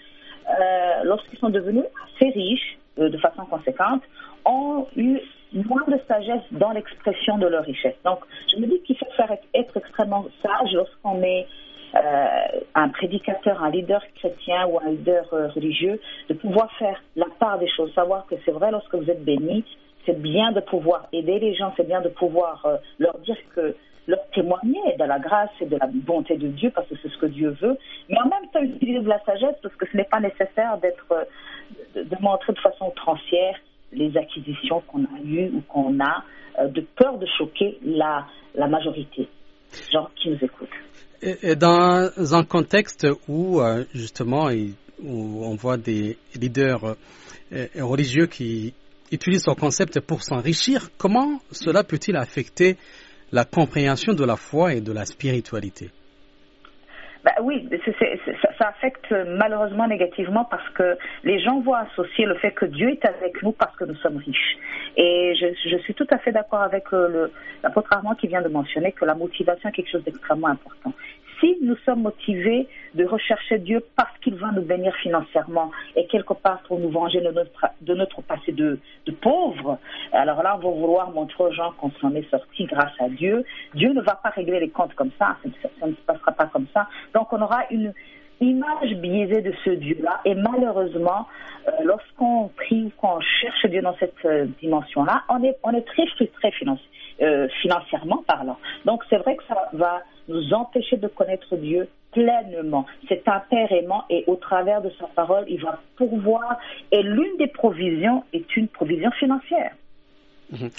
euh, 0.50 1.03
lorsqu'ils 1.03 1.38
sont 1.38 1.50
devenus 1.50 1.85
assez 2.05 2.31
riches, 2.31 2.79
de 2.97 3.17
façon 3.17 3.45
conséquente, 3.45 4.03
ont 4.45 4.88
eu 4.95 5.19
moins 5.53 5.83
de 5.88 6.00
sagesse 6.07 6.43
dans 6.51 6.71
l'expression 6.71 7.38
de 7.38 7.47
leur 7.47 7.63
richesse. 7.63 7.95
Donc, 8.03 8.19
je 8.51 8.59
me 8.59 8.67
dis 8.67 8.81
qu'il 8.81 8.97
faut 8.97 9.12
faire 9.15 9.31
être 9.53 9.77
extrêmement 9.77 10.25
sage 10.41 10.73
lorsqu'on 10.73 11.21
est 11.21 11.47
euh, 11.95 12.27
un 12.73 12.89
prédicateur, 12.89 13.63
un 13.63 13.69
leader 13.69 14.01
chrétien 14.15 14.65
ou 14.65 14.79
un 14.79 14.89
leader 14.89 15.31
euh, 15.31 15.50
religieux, 15.50 16.01
de 16.27 16.33
pouvoir 16.33 16.71
faire 16.77 17.00
la 17.15 17.27
part 17.39 17.59
des 17.59 17.67
choses, 17.67 17.93
savoir 17.93 18.25
que 18.25 18.35
c'est 18.43 18.51
vrai 18.51 18.71
lorsque 18.71 18.95
vous 18.95 19.09
êtes 19.09 19.23
béni, 19.23 19.63
c'est 20.05 20.19
bien 20.19 20.51
de 20.51 20.59
pouvoir 20.59 21.07
aider 21.13 21.38
les 21.38 21.53
gens, 21.53 21.71
c'est 21.77 21.88
bien 21.88 22.01
de 22.01 22.09
pouvoir 22.09 22.65
euh, 22.65 22.77
leur 22.97 23.17
dire 23.19 23.38
que 23.55 23.75
leur 24.07 24.19
témoigner 24.33 24.95
de 25.00 25.03
la 25.05 25.19
grâce 25.19 25.50
et 25.62 25.65
de 25.65 25.77
la 25.77 25.88
bonté 25.88 26.38
de 26.38 26.48
Dieu 26.48 26.72
parce 26.74 26.88
que 26.88 26.95
c'est 27.01 27.10
ce 27.10 27.17
que 27.17 27.25
Dieu 27.27 27.55
veut, 27.62 27.77
mais 28.10 28.17
en 28.19 28.27
même 28.29 28.50
temps 28.51 28.62
utiliser 28.62 29.00
de 29.00 29.07
la 29.07 29.19
sagesse 29.24 29.55
parce 29.62 29.75
que 29.75 29.86
ce 29.91 29.98
n'est 29.98 30.03
pas 30.05 30.19
nécessaire 30.19 30.77
d'être 30.81 31.27
de, 31.95 32.22
montrer 32.22 32.53
de 32.53 32.60
façon 32.60 32.91
transière 32.95 33.55
les 33.91 34.15
acquisitions 34.17 34.81
qu'on 34.88 35.03
a 35.03 35.19
eues 35.24 35.51
ou 35.55 35.62
qu'on 35.67 35.98
a, 36.00 36.24
de 36.67 36.81
peur 36.95 37.17
de 37.17 37.27
choquer 37.38 37.77
la, 37.83 38.25
la 38.55 38.67
majorité, 38.67 39.27
gens 39.91 40.10
qui 40.15 40.29
nous 40.29 40.38
écoutent. 40.41 40.69
Et 41.22 41.55
dans 41.55 42.10
un 42.36 42.43
contexte 42.43 43.07
où 43.29 43.62
euh, 43.62 43.86
justement 43.93 44.50
où 45.01 45.45
on 45.45 45.55
voit 45.55 45.77
des 45.77 46.17
leaders 46.39 46.95
euh, 47.53 47.67
religieux 47.79 48.25
qui 48.27 48.73
utilisent 49.12 49.43
ce 49.45 49.51
concept 49.51 49.99
pour 50.01 50.21
s'enrichir, 50.23 50.89
comment 50.97 51.39
cela 51.51 51.84
peut-il 51.84 52.17
affecter 52.17 52.77
la 53.34 53.46
compréhension 53.46 54.13
de 54.13 54.24
la 54.24 54.38
foi 54.38 54.76
et 54.76 54.82
de 54.82 54.93
la 54.93 55.06
spiritualité 55.06 55.89
bah 57.26 57.32
oui, 57.41 57.69
ça 58.60 58.67
affecte 58.67 59.10
malheureusement 59.12 59.88
négativement 59.88 60.43
parce 60.43 60.67
que 60.72 60.98
les 61.24 61.39
gens 61.39 61.62
vont 61.62 61.74
associer 61.74 62.26
le 62.26 62.36
fait 62.36 62.52
que 62.52 62.65
Dieu 62.65 62.89
est 62.89 63.06
avec 63.06 63.41
nous 63.41 63.54
parce 63.54 63.74
que 63.78 63.86
nous 63.86 63.96
sommes 63.96 64.17
riches. 64.17 64.58
Et 64.98 65.34
je, 65.39 65.78
suis 65.78 65.93
tout 65.93 66.08
à 66.12 66.17
fait 66.17 66.34
d'accord 66.34 66.62
avec 66.62 66.84
euh, 66.91 67.30
l'apôtre 67.63 67.93
Armand 67.93 68.15
qui 68.15 68.28
vient 68.28 68.41
de 68.41 68.50
mentionner 68.50 68.91
que 68.91 69.06
la 69.06 69.15
motivation 69.15 69.69
est 69.69 69.72
quelque 69.72 69.89
chose 69.89 70.04
d'extrêmement 70.04 70.50
important 70.50 70.91
si 71.43 71.58
nous 71.62 71.75
sommes 71.86 72.03
motivés 72.03 72.67
de 72.95 73.06
rechercher 73.06 73.60
Dieu 73.60 73.84
parce 73.97 74.17
qu'il 74.19 74.36
va 74.36 74.51
nous 74.51 74.62
bénir 74.62 74.95
financièrement 74.95 75.71
et 75.95 76.06
quelque 76.08 76.34
part 76.34 76.60
pour 76.67 76.79
nous 76.79 76.89
venger 76.89 77.19
de 77.19 77.93
notre, 77.93 78.21
passé 78.21 78.53
de, 78.53 78.79
de 79.06 79.12
pauvre, 79.12 79.77
alors 80.13 80.41
là, 80.41 80.58
on 80.58 80.69
va 80.69 80.69
vouloir 80.69 81.12
montrer 81.12 81.43
aux 81.43 81.51
gens 81.51 81.71
qu'on 81.77 81.91
s'en 81.99 82.15
est 82.15 82.29
sorti 82.29 82.65
grâce 82.65 82.93
à 82.99 83.10
Dieu. 83.10 83.43
Dieu 83.75 83.91
ne 83.91 84.01
va 84.01 84.15
pas 84.15 84.29
régler 84.29 84.60
les 84.62 84.69
comptes 84.69 84.93
comme 84.95 85.12
ça, 85.19 85.36
ça, 85.62 85.88
ne 85.88 85.91
se 85.91 86.01
passera 86.01 86.32
pas 86.32 86.45
comme 86.45 86.67
ça. 86.73 86.88
Donc 87.13 87.34
on 87.34 87.41
aura 87.41 87.63
une 87.71 87.93
image 88.39 88.93
biaisée 88.95 89.41
de 89.41 89.53
ce 89.65 89.71
Dieu-là. 89.71 90.21
Et 90.25 90.36
malheureusement, 90.36 91.27
euh, 91.67 91.71
lorsqu'on 91.84 92.49
prie, 92.56 92.91
qu'on 92.97 93.19
cherche 93.19 93.65
Dieu 93.65 93.82
dans 93.82 93.95
cette 93.97 94.25
euh, 94.25 94.45
dimension-là, 94.62 95.23
on 95.29 95.43
est, 95.43 95.58
on 95.63 95.71
est 95.71 95.86
très 95.86 96.06
frustré 96.08 96.51
financièrement. 96.51 96.89
Euh, 97.21 97.47
financièrement 97.62 98.23
parlant. 98.28 98.58
Donc 98.86 99.04
c'est 99.08 99.17
vrai 99.17 99.36
que 99.36 99.43
ça 99.47 99.69
va 99.73 100.02
nous 100.28 100.52
empêcher 100.52 100.97
de 100.97 101.08
connaître 101.08 101.56
Dieu 101.58 101.88
pleinement. 102.12 102.88
C'est 103.08 103.28
un 103.28 103.39
père 103.52 103.71
aimant 103.71 104.04
et 104.10 104.23
au 104.26 104.36
travers 104.36 104.82
de 104.82 104.89
sa 104.99 105.06
parole, 105.08 105.45
il 105.47 105.62
va 105.62 105.80
pourvoir. 105.95 106.58
Et 106.91 107.04
l'une 107.04 107.38
des 107.38 107.47
provisions 107.47 108.23
est 108.34 108.56
une 108.58 108.67
provision 108.67 109.12
financière. 109.12 109.73
Mhm. 110.52 110.69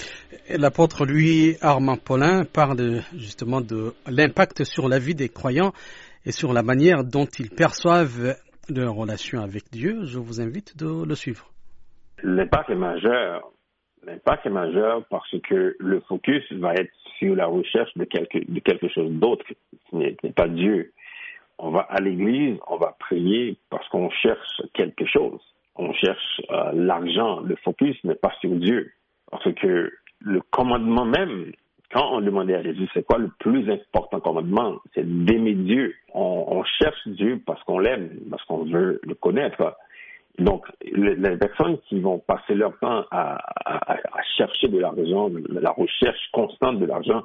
L'apôtre 0.59 1.05
lui, 1.05 1.55
Armand 1.61 1.97
Paulin, 1.97 2.43
parle 2.43 3.01
justement 3.15 3.61
de 3.61 3.93
l'impact 4.05 4.65
sur 4.65 4.89
la 4.89 4.99
vie 4.99 5.15
des 5.15 5.29
croyants 5.29 5.71
et 6.25 6.31
sur 6.33 6.51
la 6.51 6.63
manière 6.63 7.05
dont 7.05 7.27
ils 7.39 7.49
perçoivent 7.49 8.35
leur 8.69 8.93
relation 8.93 9.39
avec 9.41 9.63
Dieu. 9.71 10.01
Je 10.03 10.19
vous 10.19 10.41
invite 10.41 10.77
de 10.77 11.05
le 11.05 11.15
suivre. 11.15 11.49
L'impact 12.23 12.69
est 12.71 12.75
majeur 12.75 13.51
L'impact 14.05 14.45
est 14.45 14.51
majeur 14.51 15.03
parce 15.09 15.35
que 15.41 15.75
le 15.79 15.99
focus 16.01 16.43
va 16.53 16.73
être 16.75 16.91
sur 17.17 17.35
la 17.35 17.47
recherche 17.47 17.91
de 17.95 18.03
quelque, 18.03 18.37
de 18.47 18.59
quelque 18.59 18.87
chose 18.89 19.11
d'autre 19.11 19.45
qui 19.89 19.95
n'est 19.95 20.15
pas 20.35 20.47
Dieu. 20.47 20.91
On 21.57 21.71
va 21.71 21.81
à 21.81 22.01
l'église, 22.01 22.57
on 22.67 22.77
va 22.77 22.95
prier 22.99 23.57
parce 23.69 23.87
qu'on 23.89 24.09
cherche 24.11 24.61
quelque 24.73 25.05
chose. 25.05 25.39
On 25.75 25.91
cherche 25.93 26.41
euh, 26.51 26.71
l'argent. 26.73 27.39
Le 27.39 27.55
focus 27.63 27.97
n'est 28.03 28.15
pas 28.15 28.33
sur 28.41 28.51
Dieu. 28.51 28.91
Parce 29.31 29.51
que 29.55 29.91
le 30.19 30.41
commandement 30.51 31.05
même, 31.05 31.51
quand 31.91 32.07
on 32.11 32.21
demandait 32.21 32.55
à 32.55 32.63
Jésus, 32.63 32.87
c'est 32.93 33.05
quoi 33.05 33.17
le 33.17 33.29
plus 33.39 33.69
important 33.71 34.19
commandement? 34.19 34.75
C'est 34.93 35.25
d'aimer 35.25 35.55
Dieu. 35.55 35.95
On, 36.13 36.45
on 36.47 36.63
cherche 36.63 37.07
Dieu 37.07 37.41
parce 37.45 37.63
qu'on 37.63 37.79
l'aime, 37.79 38.11
parce 38.29 38.43
qu'on 38.43 38.65
veut 38.65 38.99
le 39.03 39.15
connaître. 39.15 39.75
Donc, 40.39 40.65
les, 40.83 41.37
personnes 41.37 41.77
qui 41.87 41.99
vont 41.99 42.19
passer 42.19 42.55
leur 42.55 42.77
temps 42.79 43.05
à, 43.11 43.37
chercher 44.37 44.67
de 44.67 44.79
l'argent, 44.79 45.29
la 45.49 45.71
recherche 45.71 46.19
constante 46.33 46.79
de 46.79 46.85
l'argent, 46.85 47.23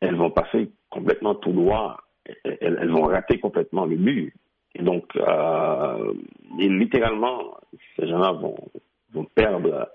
elles 0.00 0.16
vont 0.16 0.30
passer 0.30 0.70
complètement 0.90 1.34
tout 1.34 1.52
droit, 1.52 1.96
elles, 2.44 2.90
vont 2.90 3.04
rater 3.04 3.38
complètement 3.38 3.86
le 3.86 3.96
but. 3.96 4.34
Et 4.74 4.82
donc, 4.82 5.04
euh, 5.16 6.12
littéralement, 6.58 7.56
ces 7.96 8.06
gens-là 8.08 8.32
vont, 8.32 8.56
perdre 9.34 9.88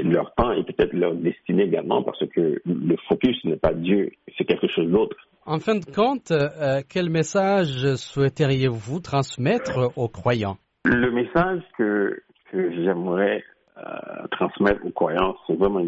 leur 0.00 0.34
temps 0.34 0.52
et 0.52 0.64
peut-être 0.64 0.94
leur 0.94 1.14
destinée 1.14 1.64
également 1.64 2.02
parce 2.02 2.26
que 2.28 2.60
le 2.64 2.96
focus 3.08 3.36
n'est 3.44 3.56
pas 3.56 3.74
Dieu, 3.74 4.10
c'est 4.36 4.44
quelque 4.44 4.66
chose 4.68 4.90
d'autre. 4.90 5.16
En 5.44 5.58
fin 5.58 5.74
de 5.74 5.84
compte, 5.84 6.30
euh, 6.30 6.80
quel 6.88 7.10
message 7.10 7.94
souhaiteriez-vous 7.96 9.00
transmettre 9.00 9.92
aux 9.96 10.08
croyants? 10.08 10.56
Le 10.84 11.10
message 11.10 11.62
que, 11.76 12.22
que 12.50 12.72
j'aimerais 12.72 13.44
euh, 13.78 14.26
transmettre 14.30 14.84
aux 14.84 14.90
croyants, 14.90 15.36
c'est 15.46 15.56
vraiment 15.56 15.80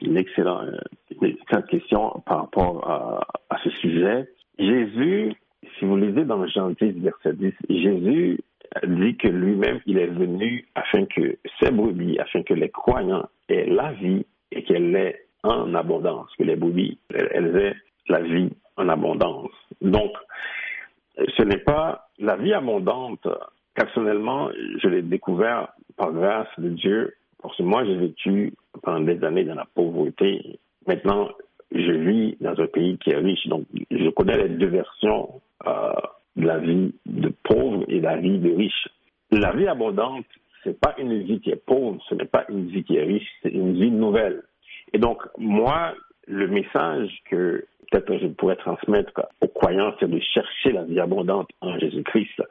une, 0.00 0.16
excellente, 0.16 0.70
question 1.68 2.22
par 2.26 2.42
rapport 2.42 2.88
à, 2.88 3.26
à, 3.50 3.58
ce 3.62 3.70
sujet. 3.70 4.28
Jésus, 4.58 5.32
si 5.78 5.84
vous 5.84 5.96
lisez 5.96 6.24
dans 6.24 6.46
Jean 6.46 6.70
10, 6.70 6.92
verset 7.00 7.34
10, 7.34 7.52
Jésus 7.68 8.40
dit 8.84 9.16
que 9.16 9.28
lui-même, 9.28 9.80
il 9.86 9.98
est 9.98 10.06
venu 10.06 10.66
afin 10.74 11.04
que 11.06 11.38
ses 11.60 11.70
brebis, 11.70 12.18
afin 12.18 12.42
que 12.42 12.54
les 12.54 12.68
croyants 12.68 13.28
aient 13.48 13.66
la 13.66 13.92
vie 13.92 14.26
et 14.52 14.62
qu'elle 14.64 14.90
l'ait 14.90 15.26
en 15.42 15.74
abondance, 15.74 16.30
que 16.38 16.44
les 16.44 16.56
brebis, 16.56 16.98
elles 17.10 17.56
aient 17.56 17.76
la 18.08 18.20
vie 18.20 18.50
en 18.76 18.88
abondance. 18.88 19.50
Donc, 19.80 20.12
ce 21.36 21.42
n'est 21.42 21.58
pas 21.58 22.08
la 22.18 22.36
vie 22.36 22.52
abondante 22.52 23.26
personnellement, 23.76 24.50
je 24.82 24.88
l'ai 24.88 25.02
découvert 25.02 25.68
par 25.96 26.12
grâce 26.12 26.48
de 26.58 26.70
Dieu, 26.70 27.14
parce 27.40 27.56
que 27.56 27.62
moi, 27.62 27.84
j'ai 27.84 27.96
vécu 27.96 28.54
pendant 28.82 29.00
des 29.00 29.22
années 29.24 29.44
dans 29.44 29.54
la 29.54 29.66
pauvreté. 29.74 30.58
Maintenant, 30.86 31.28
je 31.70 31.92
vis 31.92 32.36
dans 32.40 32.58
un 32.58 32.66
pays 32.66 32.98
qui 32.98 33.10
est 33.10 33.16
riche, 33.16 33.46
donc 33.46 33.66
je 33.90 34.08
connais 34.10 34.36
les 34.36 34.48
deux 34.48 34.68
versions 34.68 35.40
euh, 35.66 35.92
la 36.36 36.58
vie 36.58 36.94
de 37.06 37.32
pauvre 37.44 37.84
et 37.88 38.00
la 38.00 38.16
vie 38.16 38.38
de 38.38 38.52
riche. 38.54 38.88
La 39.30 39.52
vie 39.52 39.66
abondante, 39.66 40.26
c'est 40.62 40.78
pas 40.78 40.94
une 40.98 41.22
vie 41.22 41.40
qui 41.40 41.50
est 41.50 41.64
pauvre, 41.64 41.98
ce 42.08 42.14
n'est 42.14 42.26
pas 42.26 42.44
une 42.48 42.66
vie 42.66 42.84
qui 42.84 42.96
est 42.96 43.04
riche, 43.04 43.28
c'est 43.42 43.50
une 43.50 43.74
vie 43.74 43.90
nouvelle. 43.90 44.42
Et 44.92 44.98
donc, 44.98 45.22
moi, 45.38 45.94
le 46.26 46.46
message 46.48 47.10
que 47.30 47.64
peut-être 47.90 48.06
que 48.06 48.18
je 48.18 48.26
pourrais 48.26 48.56
transmettre 48.56 49.12
aux 49.40 49.48
croyants, 49.48 49.94
c'est 50.00 50.10
de 50.10 50.20
chercher 50.20 50.72
la 50.72 50.84
vie 50.84 51.00
abondante 51.00 51.48
en 51.60 51.78
Jésus-Christ. 51.78 52.42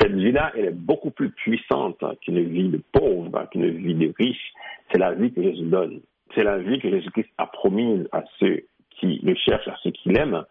Cette 0.00 0.12
vie-là, 0.12 0.52
elle 0.56 0.66
est 0.66 0.74
beaucoup 0.74 1.10
plus 1.10 1.30
puissante 1.30 2.02
qu'une 2.22 2.42
vie 2.42 2.68
de 2.68 2.80
pauvre, 2.92 3.48
qu'une 3.50 3.70
vie 3.70 3.94
de 3.94 4.12
riche. 4.18 4.52
C'est 4.90 4.98
la 4.98 5.12
vie 5.12 5.32
que 5.32 5.42
Jésus 5.42 5.64
donne. 5.64 6.00
C'est 6.34 6.44
la 6.44 6.58
vie 6.58 6.78
que 6.78 6.90
Jésus-Christ 6.90 7.28
a 7.38 7.46
promise 7.46 8.08
à 8.12 8.24
ceux 8.38 8.64
qui 8.90 9.20
le 9.22 9.34
cherchent, 9.34 9.68
à 9.68 9.76
ceux 9.82 9.90
qui 9.90 10.08
l'aiment. 10.10 10.44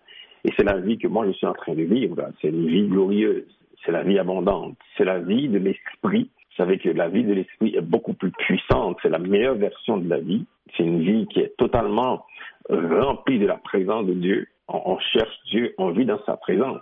Et 0.43 0.49
c'est 0.57 0.63
la 0.63 0.77
vie 0.77 0.97
que 0.97 1.07
moi 1.07 1.25
je 1.27 1.31
suis 1.31 1.47
en 1.47 1.53
train 1.53 1.73
de 1.73 1.83
vivre. 1.83 2.17
C'est 2.41 2.49
une 2.49 2.67
vie 2.67 2.87
glorieuse. 2.87 3.45
C'est 3.85 3.91
la 3.91 4.03
vie 4.03 4.19
abondante. 4.19 4.77
C'est 4.97 5.05
la 5.05 5.19
vie 5.19 5.47
de 5.47 5.57
l'esprit. 5.57 6.29
Vous 6.51 6.65
savez 6.65 6.77
que 6.77 6.89
la 6.89 7.07
vie 7.07 7.23
de 7.23 7.33
l'esprit 7.33 7.75
est 7.75 7.81
beaucoup 7.81 8.13
plus 8.13 8.31
puissante. 8.31 8.97
C'est 9.01 9.09
la 9.09 9.19
meilleure 9.19 9.55
version 9.55 9.97
de 9.97 10.07
la 10.09 10.19
vie. 10.19 10.45
C'est 10.75 10.83
une 10.83 11.01
vie 11.01 11.27
qui 11.27 11.39
est 11.39 11.55
totalement 11.57 12.25
remplie 12.69 13.39
de 13.39 13.47
la 13.47 13.57
présence 13.57 14.05
de 14.05 14.13
Dieu. 14.13 14.47
On, 14.67 14.97
cherche 14.99 15.35
Dieu, 15.49 15.73
on 15.77 15.91
vit 15.91 16.05
dans 16.05 16.23
sa 16.25 16.37
présence. 16.37 16.79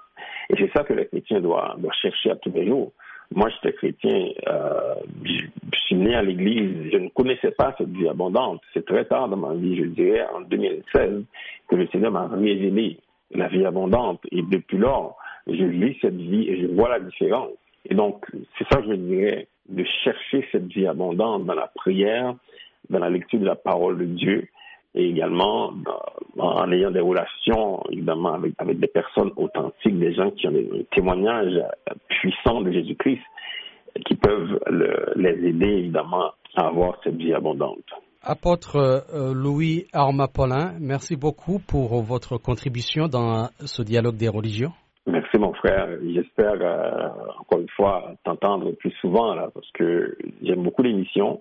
Et 0.50 0.56
c'est 0.58 0.72
ça 0.74 0.84
que 0.84 0.94
les 0.94 1.08
chrétiens 1.08 1.42
doivent, 1.42 1.80
chercher 2.02 2.32
à 2.32 2.36
tous 2.36 2.52
les 2.52 2.68
jours. 2.68 2.92
Moi, 3.32 3.50
j'étais 3.50 3.76
chrétien, 3.76 4.30
euh, 4.48 4.96
je, 5.24 5.46
suis 5.86 5.96
né 5.96 6.16
à 6.16 6.22
l'église, 6.22 6.92
je 6.92 6.98
ne 6.98 7.10
connaissais 7.10 7.52
pas 7.52 7.76
cette 7.78 7.90
vie 7.90 8.08
abondante. 8.08 8.62
C'est 8.74 8.86
très 8.86 9.06
tard 9.06 9.30
dans 9.30 9.38
ma 9.38 9.54
vie, 9.54 9.78
je 9.78 9.86
dirais, 9.86 10.26
en 10.34 10.42
2016, 10.42 11.24
que 11.68 11.76
le 11.76 11.88
Seigneur 11.88 12.12
m'a 12.12 12.28
révélé 12.28 12.98
la 13.32 13.48
vie 13.48 13.66
abondante. 13.66 14.22
Et 14.32 14.42
depuis 14.42 14.78
lors, 14.78 15.18
je 15.48 15.64
vis 15.64 15.98
cette 16.02 16.16
vie 16.16 16.50
et 16.50 16.62
je 16.62 16.68
vois 16.68 16.90
la 16.90 17.00
différence. 17.00 17.52
Et 17.86 17.96
donc, 17.96 18.26
c'est 18.58 18.68
ça 18.72 18.82
je 18.88 18.94
dirais, 18.94 19.48
de 19.68 19.84
chercher 20.04 20.48
cette 20.52 20.68
vie 20.68 20.88
abondante 20.88 21.46
dans 21.46 21.56
la 21.56 21.68
prière, 21.68 22.36
dans 22.90 23.00
la 23.00 23.10
lecture 23.10 23.40
de 23.40 23.46
la 23.46 23.56
parole 23.56 24.00
de 24.00 24.06
Dieu 24.06 24.48
et 24.96 25.10
également 25.10 25.72
en 26.38 26.72
ayant 26.72 26.92
des 26.92 27.00
relations, 27.00 27.84
évidemment, 27.92 28.34
avec, 28.34 28.54
avec 28.58 28.80
des 28.80 28.88
personnes 28.88 29.32
authentiques, 29.38 30.00
des 30.00 30.14
gens 30.14 30.32
qui 30.32 30.48
ont 30.48 30.52
des 30.52 30.86
témoignages 30.96 31.62
puissants 32.10 32.62
de 32.62 32.72
Jésus-Christ 32.72 33.22
qui 34.06 34.16
peuvent 34.16 34.60
les 35.16 35.48
aider, 35.50 35.68
évidemment, 35.68 36.32
à 36.56 36.68
avoir 36.68 36.98
cette 37.04 37.16
vie 37.16 37.34
abondante. 37.34 37.84
Apôtre 38.22 38.76
euh, 38.76 39.34
Louis 39.34 39.86
Armapolin, 39.94 40.74
merci 40.80 41.16
beaucoup 41.16 41.60
pour 41.60 42.02
votre 42.04 42.38
contribution 42.38 43.08
dans 43.08 43.48
ce 43.60 43.82
dialogue 43.82 44.18
des 44.18 44.28
religions. 44.28 44.72
Merci 45.08 45.40
mon 45.40 45.54
frère. 45.54 45.88
J'espère 46.04 46.56
euh, 46.62 47.08
encore 47.40 47.62
une 47.62 47.70
fois 47.70 48.12
t'entendre 48.26 48.72
plus 48.74 48.92
souvent 49.00 49.34
là 49.36 49.50
parce 49.54 49.70
que 49.72 50.18
j'aime 50.44 50.64
beaucoup 50.64 50.84
l'émission 50.84 51.40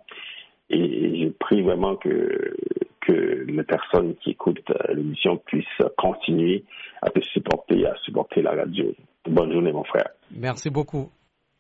et 0.71 1.21
je 1.25 1.29
prie 1.31 1.63
vraiment 1.63 1.97
que 1.97 2.55
que 3.01 3.45
les 3.47 3.63
personnes 3.63 4.15
qui 4.17 4.31
écoutent 4.31 4.71
euh, 4.71 4.95
l'émission 4.95 5.37
puissent 5.47 5.67
continuer 5.97 6.65
à 7.03 7.11
te 7.11 7.21
supporter, 7.21 7.87
à 7.87 7.95
supporter 8.05 8.43
la 8.43 8.53
radio. 8.53 8.93
Bonne 9.27 9.53
journée 9.53 9.73
mon 9.73 9.85
frère. 9.85 10.09
Merci 10.37 10.71
beaucoup. 10.71 11.11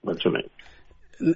Bonne 0.04 0.20
journée. 0.20 0.46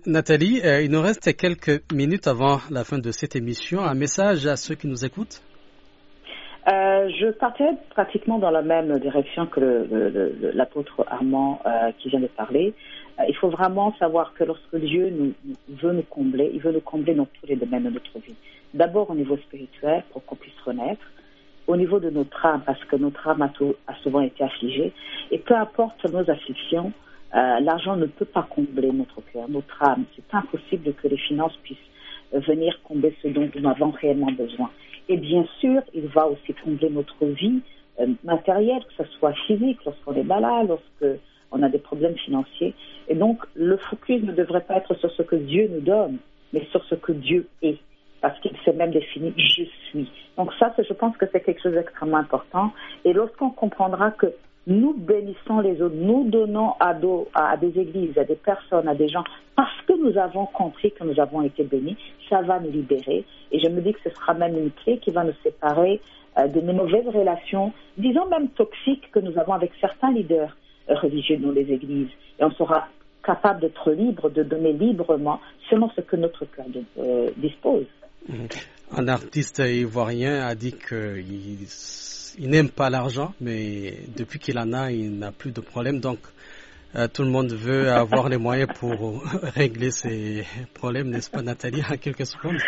Nathalie, 0.06 0.60
euh, 0.64 0.82
il 0.82 0.90
nous 0.90 1.00
reste 1.02 1.36
quelques 1.36 1.82
minutes 1.92 2.28
avant 2.28 2.58
la 2.70 2.84
fin 2.84 2.98
de 2.98 3.10
cette 3.10 3.34
émission. 3.34 3.80
Un 3.80 3.94
message 3.94 4.46
à 4.46 4.56
ceux 4.56 4.76
qui 4.76 4.86
nous 4.86 5.04
écoutent? 5.04 5.42
Euh, 6.68 7.08
je 7.18 7.32
partais 7.32 7.70
pratiquement 7.90 8.38
dans 8.38 8.52
la 8.52 8.62
même 8.62 8.96
direction 9.00 9.46
que 9.46 9.60
l'apôtre 10.54 11.04
Armand 11.08 11.60
euh, 11.66 11.90
qui 11.98 12.08
vient 12.10 12.20
de 12.20 12.28
parler. 12.28 12.72
Il 13.28 13.36
faut 13.36 13.50
vraiment 13.50 13.94
savoir 13.98 14.32
que 14.34 14.44
lorsque 14.44 14.76
Dieu 14.76 15.10
nous, 15.10 15.32
veut 15.68 15.92
nous 15.92 16.02
combler, 16.02 16.50
il 16.54 16.60
veut 16.60 16.72
nous 16.72 16.80
combler 16.80 17.14
dans 17.14 17.26
tous 17.26 17.46
les 17.46 17.56
domaines 17.56 17.84
de 17.84 17.90
notre 17.90 18.18
vie. 18.18 18.34
D'abord 18.74 19.10
au 19.10 19.14
niveau 19.14 19.36
spirituel 19.36 20.02
pour 20.12 20.24
qu'on 20.24 20.36
puisse 20.36 20.58
renaître, 20.64 21.04
au 21.66 21.76
niveau 21.76 22.00
de 22.00 22.10
notre 22.10 22.44
âme 22.44 22.62
parce 22.64 22.82
que 22.84 22.96
notre 22.96 23.26
âme 23.28 23.42
a, 23.42 23.94
souvent 24.02 24.20
été 24.20 24.42
affligée, 24.42 24.92
et 25.30 25.38
peu 25.38 25.54
importe 25.54 26.04
nos 26.12 26.28
afflictions, 26.30 26.92
euh, 27.34 27.60
l'argent 27.60 27.96
ne 27.96 28.06
peut 28.06 28.24
pas 28.24 28.46
combler 28.48 28.90
notre 28.92 29.20
cœur, 29.32 29.48
notre 29.48 29.82
âme. 29.82 30.04
C'est 30.16 30.34
impossible 30.34 30.92
que 30.94 31.08
les 31.08 31.16
finances 31.16 31.56
puissent 31.62 31.78
venir 32.32 32.78
combler 32.82 33.14
ce 33.22 33.28
dont 33.28 33.48
nous 33.54 33.68
avons 33.68 33.90
réellement 33.90 34.32
besoin. 34.32 34.70
Et 35.08 35.16
bien 35.16 35.44
sûr, 35.60 35.82
il 35.94 36.06
va 36.08 36.26
aussi 36.28 36.54
combler 36.64 36.90
notre 36.90 37.24
vie 37.26 37.60
euh, 38.00 38.06
matérielle, 38.24 38.82
que 38.84 39.04
ce 39.04 39.10
soit 39.18 39.34
physique, 39.46 39.78
lorsqu'on 39.84 40.14
est 40.14 40.24
malade, 40.24 40.70
lorsqu'on 41.52 41.62
a 41.62 41.68
des 41.68 41.78
problèmes 41.78 42.16
financiers. 42.16 42.74
Et 43.08 43.14
donc, 43.14 43.38
le 43.54 43.76
focus 43.76 44.22
ne 44.22 44.32
devrait 44.32 44.62
pas 44.62 44.76
être 44.76 44.94
sur 44.94 45.10
ce 45.12 45.22
que 45.22 45.36
Dieu 45.36 45.68
nous 45.72 45.80
donne, 45.80 46.18
mais 46.52 46.66
sur 46.70 46.84
ce 46.84 46.94
que 46.94 47.12
Dieu 47.12 47.46
est. 47.62 47.78
Parce 48.20 48.38
qu'il 48.40 48.52
s'est 48.64 48.72
même 48.72 48.92
défini 48.92 49.32
je 49.36 49.64
suis. 49.88 50.10
Donc 50.36 50.52
ça, 50.58 50.72
je 50.78 50.92
pense 50.92 51.16
que 51.16 51.26
c'est 51.32 51.40
quelque 51.40 51.60
chose 51.60 51.74
d'extrêmement 51.74 52.18
important. 52.18 52.72
Et 53.04 53.12
lorsqu'on 53.12 53.50
comprendra 53.50 54.12
que 54.12 54.32
nous 54.68 54.94
bénissons 54.94 55.58
les 55.58 55.82
autres, 55.82 55.96
nous 55.96 56.30
donnons 56.30 56.74
à, 56.78 56.94
des 56.94 57.78
églises, 57.80 58.16
à 58.16 58.22
des 58.22 58.36
personnes, 58.36 58.86
à 58.86 58.94
des 58.94 59.08
gens, 59.08 59.24
parce 59.56 59.80
que 59.88 59.92
nous 59.94 60.16
avons 60.16 60.46
compris 60.46 60.92
que 60.92 61.02
nous 61.02 61.18
avons 61.18 61.42
été 61.42 61.64
bénis, 61.64 61.96
ça 62.30 62.42
va 62.42 62.60
nous 62.60 62.70
libérer. 62.70 63.24
Et 63.50 63.58
je 63.58 63.68
me 63.68 63.80
dis 63.80 63.92
que 63.92 64.08
ce 64.08 64.10
sera 64.10 64.34
même 64.34 64.56
une 64.56 64.70
clé 64.70 64.98
qui 64.98 65.10
va 65.10 65.24
nous 65.24 65.34
séparer 65.42 66.00
euh, 66.38 66.46
de 66.46 66.60
nos 66.60 66.74
mauvaises 66.74 67.08
relations, 67.08 67.72
disons 67.98 68.26
même 68.26 68.50
toxiques, 68.50 69.10
que 69.10 69.18
nous 69.18 69.36
avons 69.36 69.52
avec 69.52 69.72
certains 69.80 70.12
leaders 70.12 70.56
religieux 70.88 71.36
dans 71.38 71.50
les 71.52 71.70
églises. 71.72 72.08
Et 72.38 72.44
on 72.44 72.50
sera 72.52 72.88
capable 73.24 73.60
d'être 73.60 73.90
libre, 73.92 74.30
de 74.30 74.42
donner 74.42 74.72
librement 74.72 75.40
selon 75.70 75.88
ce 75.94 76.00
que 76.00 76.16
notre 76.16 76.44
cœur 76.46 76.66
euh, 76.98 77.30
dispose. 77.36 77.86
Un 78.90 79.08
artiste 79.08 79.60
ivoirien 79.64 80.44
a 80.46 80.54
dit 80.54 80.72
qu'il 80.72 81.66
il 82.38 82.48
n'aime 82.48 82.70
pas 82.70 82.90
l'argent, 82.90 83.34
mais 83.40 83.94
depuis 84.16 84.38
qu'il 84.38 84.58
en 84.58 84.72
a, 84.72 84.90
il 84.90 85.18
n'a 85.18 85.32
plus 85.32 85.52
de 85.52 85.60
problème. 85.60 86.00
Donc, 86.00 86.18
euh, 86.94 87.08
tout 87.08 87.22
le 87.22 87.28
monde 87.30 87.52
veut 87.52 87.90
avoir 87.90 88.28
les 88.28 88.36
moyens 88.38 88.68
pour 88.78 89.22
régler 89.54 89.90
ses 89.90 90.44
problèmes, 90.74 91.10
n'est-ce 91.10 91.30
pas, 91.30 91.42
Nathalie, 91.42 91.82
en 91.90 91.96
quelques 91.96 92.26
secondes? 92.26 92.58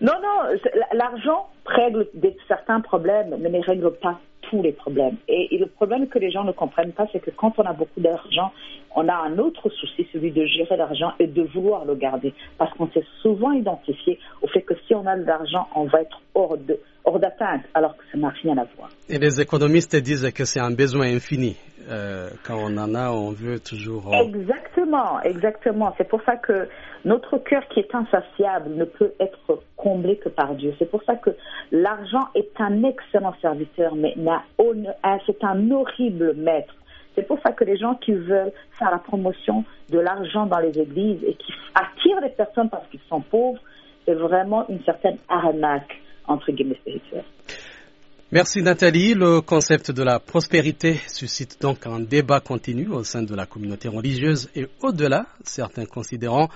Non, 0.00 0.12
non, 0.22 0.56
l'argent 0.92 1.48
règle 1.66 2.06
certains 2.46 2.80
problèmes, 2.80 3.36
mais 3.40 3.48
ne 3.48 3.60
règle 3.60 3.90
pas 3.92 4.20
tous 4.42 4.62
les 4.62 4.72
problèmes. 4.72 5.16
Et, 5.28 5.56
le 5.58 5.66
problème 5.66 6.08
que 6.08 6.18
les 6.18 6.30
gens 6.30 6.44
ne 6.44 6.52
comprennent 6.52 6.92
pas, 6.92 7.06
c'est 7.12 7.20
que 7.20 7.30
quand 7.30 7.52
on 7.58 7.62
a 7.62 7.72
beaucoup 7.72 8.00
d'argent, 8.00 8.52
on 8.94 9.08
a 9.08 9.14
un 9.14 9.38
autre 9.38 9.68
souci, 9.68 10.06
celui 10.12 10.30
de 10.30 10.44
gérer 10.46 10.76
l'argent 10.76 11.12
et 11.18 11.26
de 11.26 11.42
vouloir 11.42 11.84
le 11.84 11.94
garder. 11.94 12.32
Parce 12.56 12.72
qu'on 12.74 12.88
s'est 12.90 13.04
souvent 13.22 13.52
identifié 13.52 14.18
au 14.42 14.48
fait 14.48 14.62
que 14.62 14.74
si 14.86 14.94
on 14.94 15.06
a 15.06 15.16
de 15.16 15.24
l'argent, 15.24 15.68
on 15.74 15.84
va 15.84 16.00
être 16.02 16.20
hors 16.34 16.56
de, 16.56 16.78
hors 17.04 17.18
d'atteinte, 17.18 17.62
alors 17.74 17.96
que 17.96 18.04
ça 18.12 18.18
n'a 18.18 18.28
rien 18.30 18.56
à 18.58 18.64
voir. 18.76 18.88
Et 19.08 19.18
les 19.18 19.40
économistes 19.40 19.96
disent 19.96 20.30
que 20.32 20.44
c'est 20.44 20.60
un 20.60 20.70
besoin 20.70 21.06
infini. 21.14 21.56
Euh, 21.90 22.28
quand 22.44 22.56
on 22.58 22.76
en 22.76 22.94
a, 22.94 23.10
on 23.10 23.30
veut 23.30 23.60
toujours. 23.60 24.12
Euh, 24.12 24.22
exactement, 24.22 25.20
exactement. 25.22 25.94
C'est 25.96 26.08
pour 26.08 26.22
ça 26.22 26.36
que 26.36 26.68
notre 27.04 27.38
cœur 27.38 27.66
qui 27.68 27.80
est 27.80 27.94
insatiable 27.94 28.70
ne 28.74 28.84
peut 28.84 29.12
être 29.20 29.62
comblé 29.76 30.18
que 30.18 30.28
par 30.28 30.54
Dieu. 30.54 30.74
C'est 30.78 30.90
pour 30.90 31.02
ça 31.04 31.16
que 31.16 31.30
l'argent 31.72 32.28
est 32.34 32.50
un 32.60 32.82
excellent 32.84 33.34
serviteur, 33.40 33.94
mais 33.94 34.14
c'est 35.26 35.44
un 35.44 35.70
horrible 35.70 36.34
maître. 36.36 36.74
C'est 37.14 37.26
pour 37.26 37.40
ça 37.42 37.52
que 37.52 37.64
les 37.64 37.76
gens 37.76 37.94
qui 37.94 38.12
veulent 38.12 38.52
faire 38.78 38.90
la 38.90 38.98
promotion 38.98 39.64
de 39.90 39.98
l'argent 39.98 40.46
dans 40.46 40.60
les 40.60 40.78
églises 40.78 41.18
et 41.24 41.34
qui 41.34 41.52
attirent 41.74 42.20
les 42.20 42.30
personnes 42.30 42.68
parce 42.68 42.86
qu'ils 42.88 43.00
sont 43.08 43.22
pauvres, 43.22 43.60
c'est 44.04 44.14
vraiment 44.14 44.68
une 44.68 44.82
certaine 44.84 45.18
arnaque 45.28 46.00
entre 46.26 46.52
guillemets 46.52 46.76
spirituelle. 46.76 47.24
Merci 48.30 48.60
Nathalie. 48.62 49.14
Le 49.14 49.40
concept 49.40 49.90
de 49.90 50.02
la 50.02 50.20
prospérité 50.20 51.00
suscite 51.06 51.56
donc 51.62 51.86
un 51.86 51.98
débat 51.98 52.40
continu 52.40 52.86
au 52.88 53.02
sein 53.02 53.22
de 53.22 53.34
la 53.34 53.46
communauté 53.46 53.88
religieuse 53.88 54.50
et 54.54 54.66
au-delà, 54.82 55.24
certains 55.44 55.86
considérant 55.86 56.50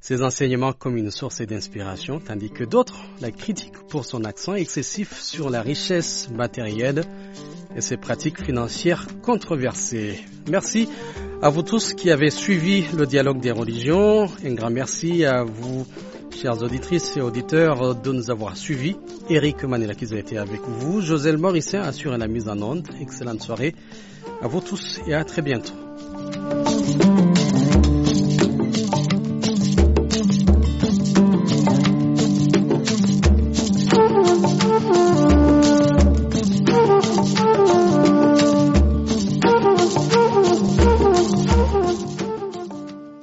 ces 0.00 0.20
enseignements 0.24 0.72
comme 0.72 0.96
une 0.96 1.12
source 1.12 1.40
d'inspiration, 1.42 2.18
tandis 2.18 2.50
que 2.50 2.64
d'autres 2.64 3.00
la 3.20 3.30
critiquent 3.30 3.86
pour 3.88 4.04
son 4.04 4.24
accent 4.24 4.54
excessif 4.56 5.20
sur 5.20 5.48
la 5.48 5.62
richesse 5.62 6.28
matérielle 6.28 7.04
et 7.76 7.80
ses 7.80 7.98
pratiques 7.98 8.42
financières 8.42 9.06
controversées. 9.22 10.18
Merci 10.50 10.88
à 11.40 11.50
vous 11.50 11.62
tous 11.62 11.94
qui 11.94 12.10
avez 12.10 12.30
suivi 12.30 12.84
le 12.98 13.06
dialogue 13.06 13.38
des 13.38 13.52
religions. 13.52 14.28
Un 14.44 14.54
grand 14.54 14.70
merci 14.70 15.24
à 15.24 15.44
vous 15.44 15.86
Chers 16.34 16.62
auditrices 16.62 17.16
et 17.16 17.20
auditeurs, 17.20 17.94
de 17.94 18.12
nous 18.12 18.30
avoir 18.30 18.56
suivis. 18.56 18.96
Eric 19.30 19.62
Manela 19.64 19.94
qui 19.94 20.12
a 20.12 20.18
été 20.18 20.38
avec 20.38 20.60
vous. 20.62 21.00
Joselle 21.00 21.38
Morissin 21.38 21.80
assure 21.82 22.16
la 22.16 22.26
mise 22.26 22.48
en 22.48 22.60
onde. 22.62 22.88
Excellente 23.00 23.42
soirée 23.42 23.74
à 24.42 24.48
vous 24.48 24.60
tous 24.60 25.00
et 25.06 25.14
à 25.14 25.24
très 25.24 25.42
bientôt. 25.42 25.74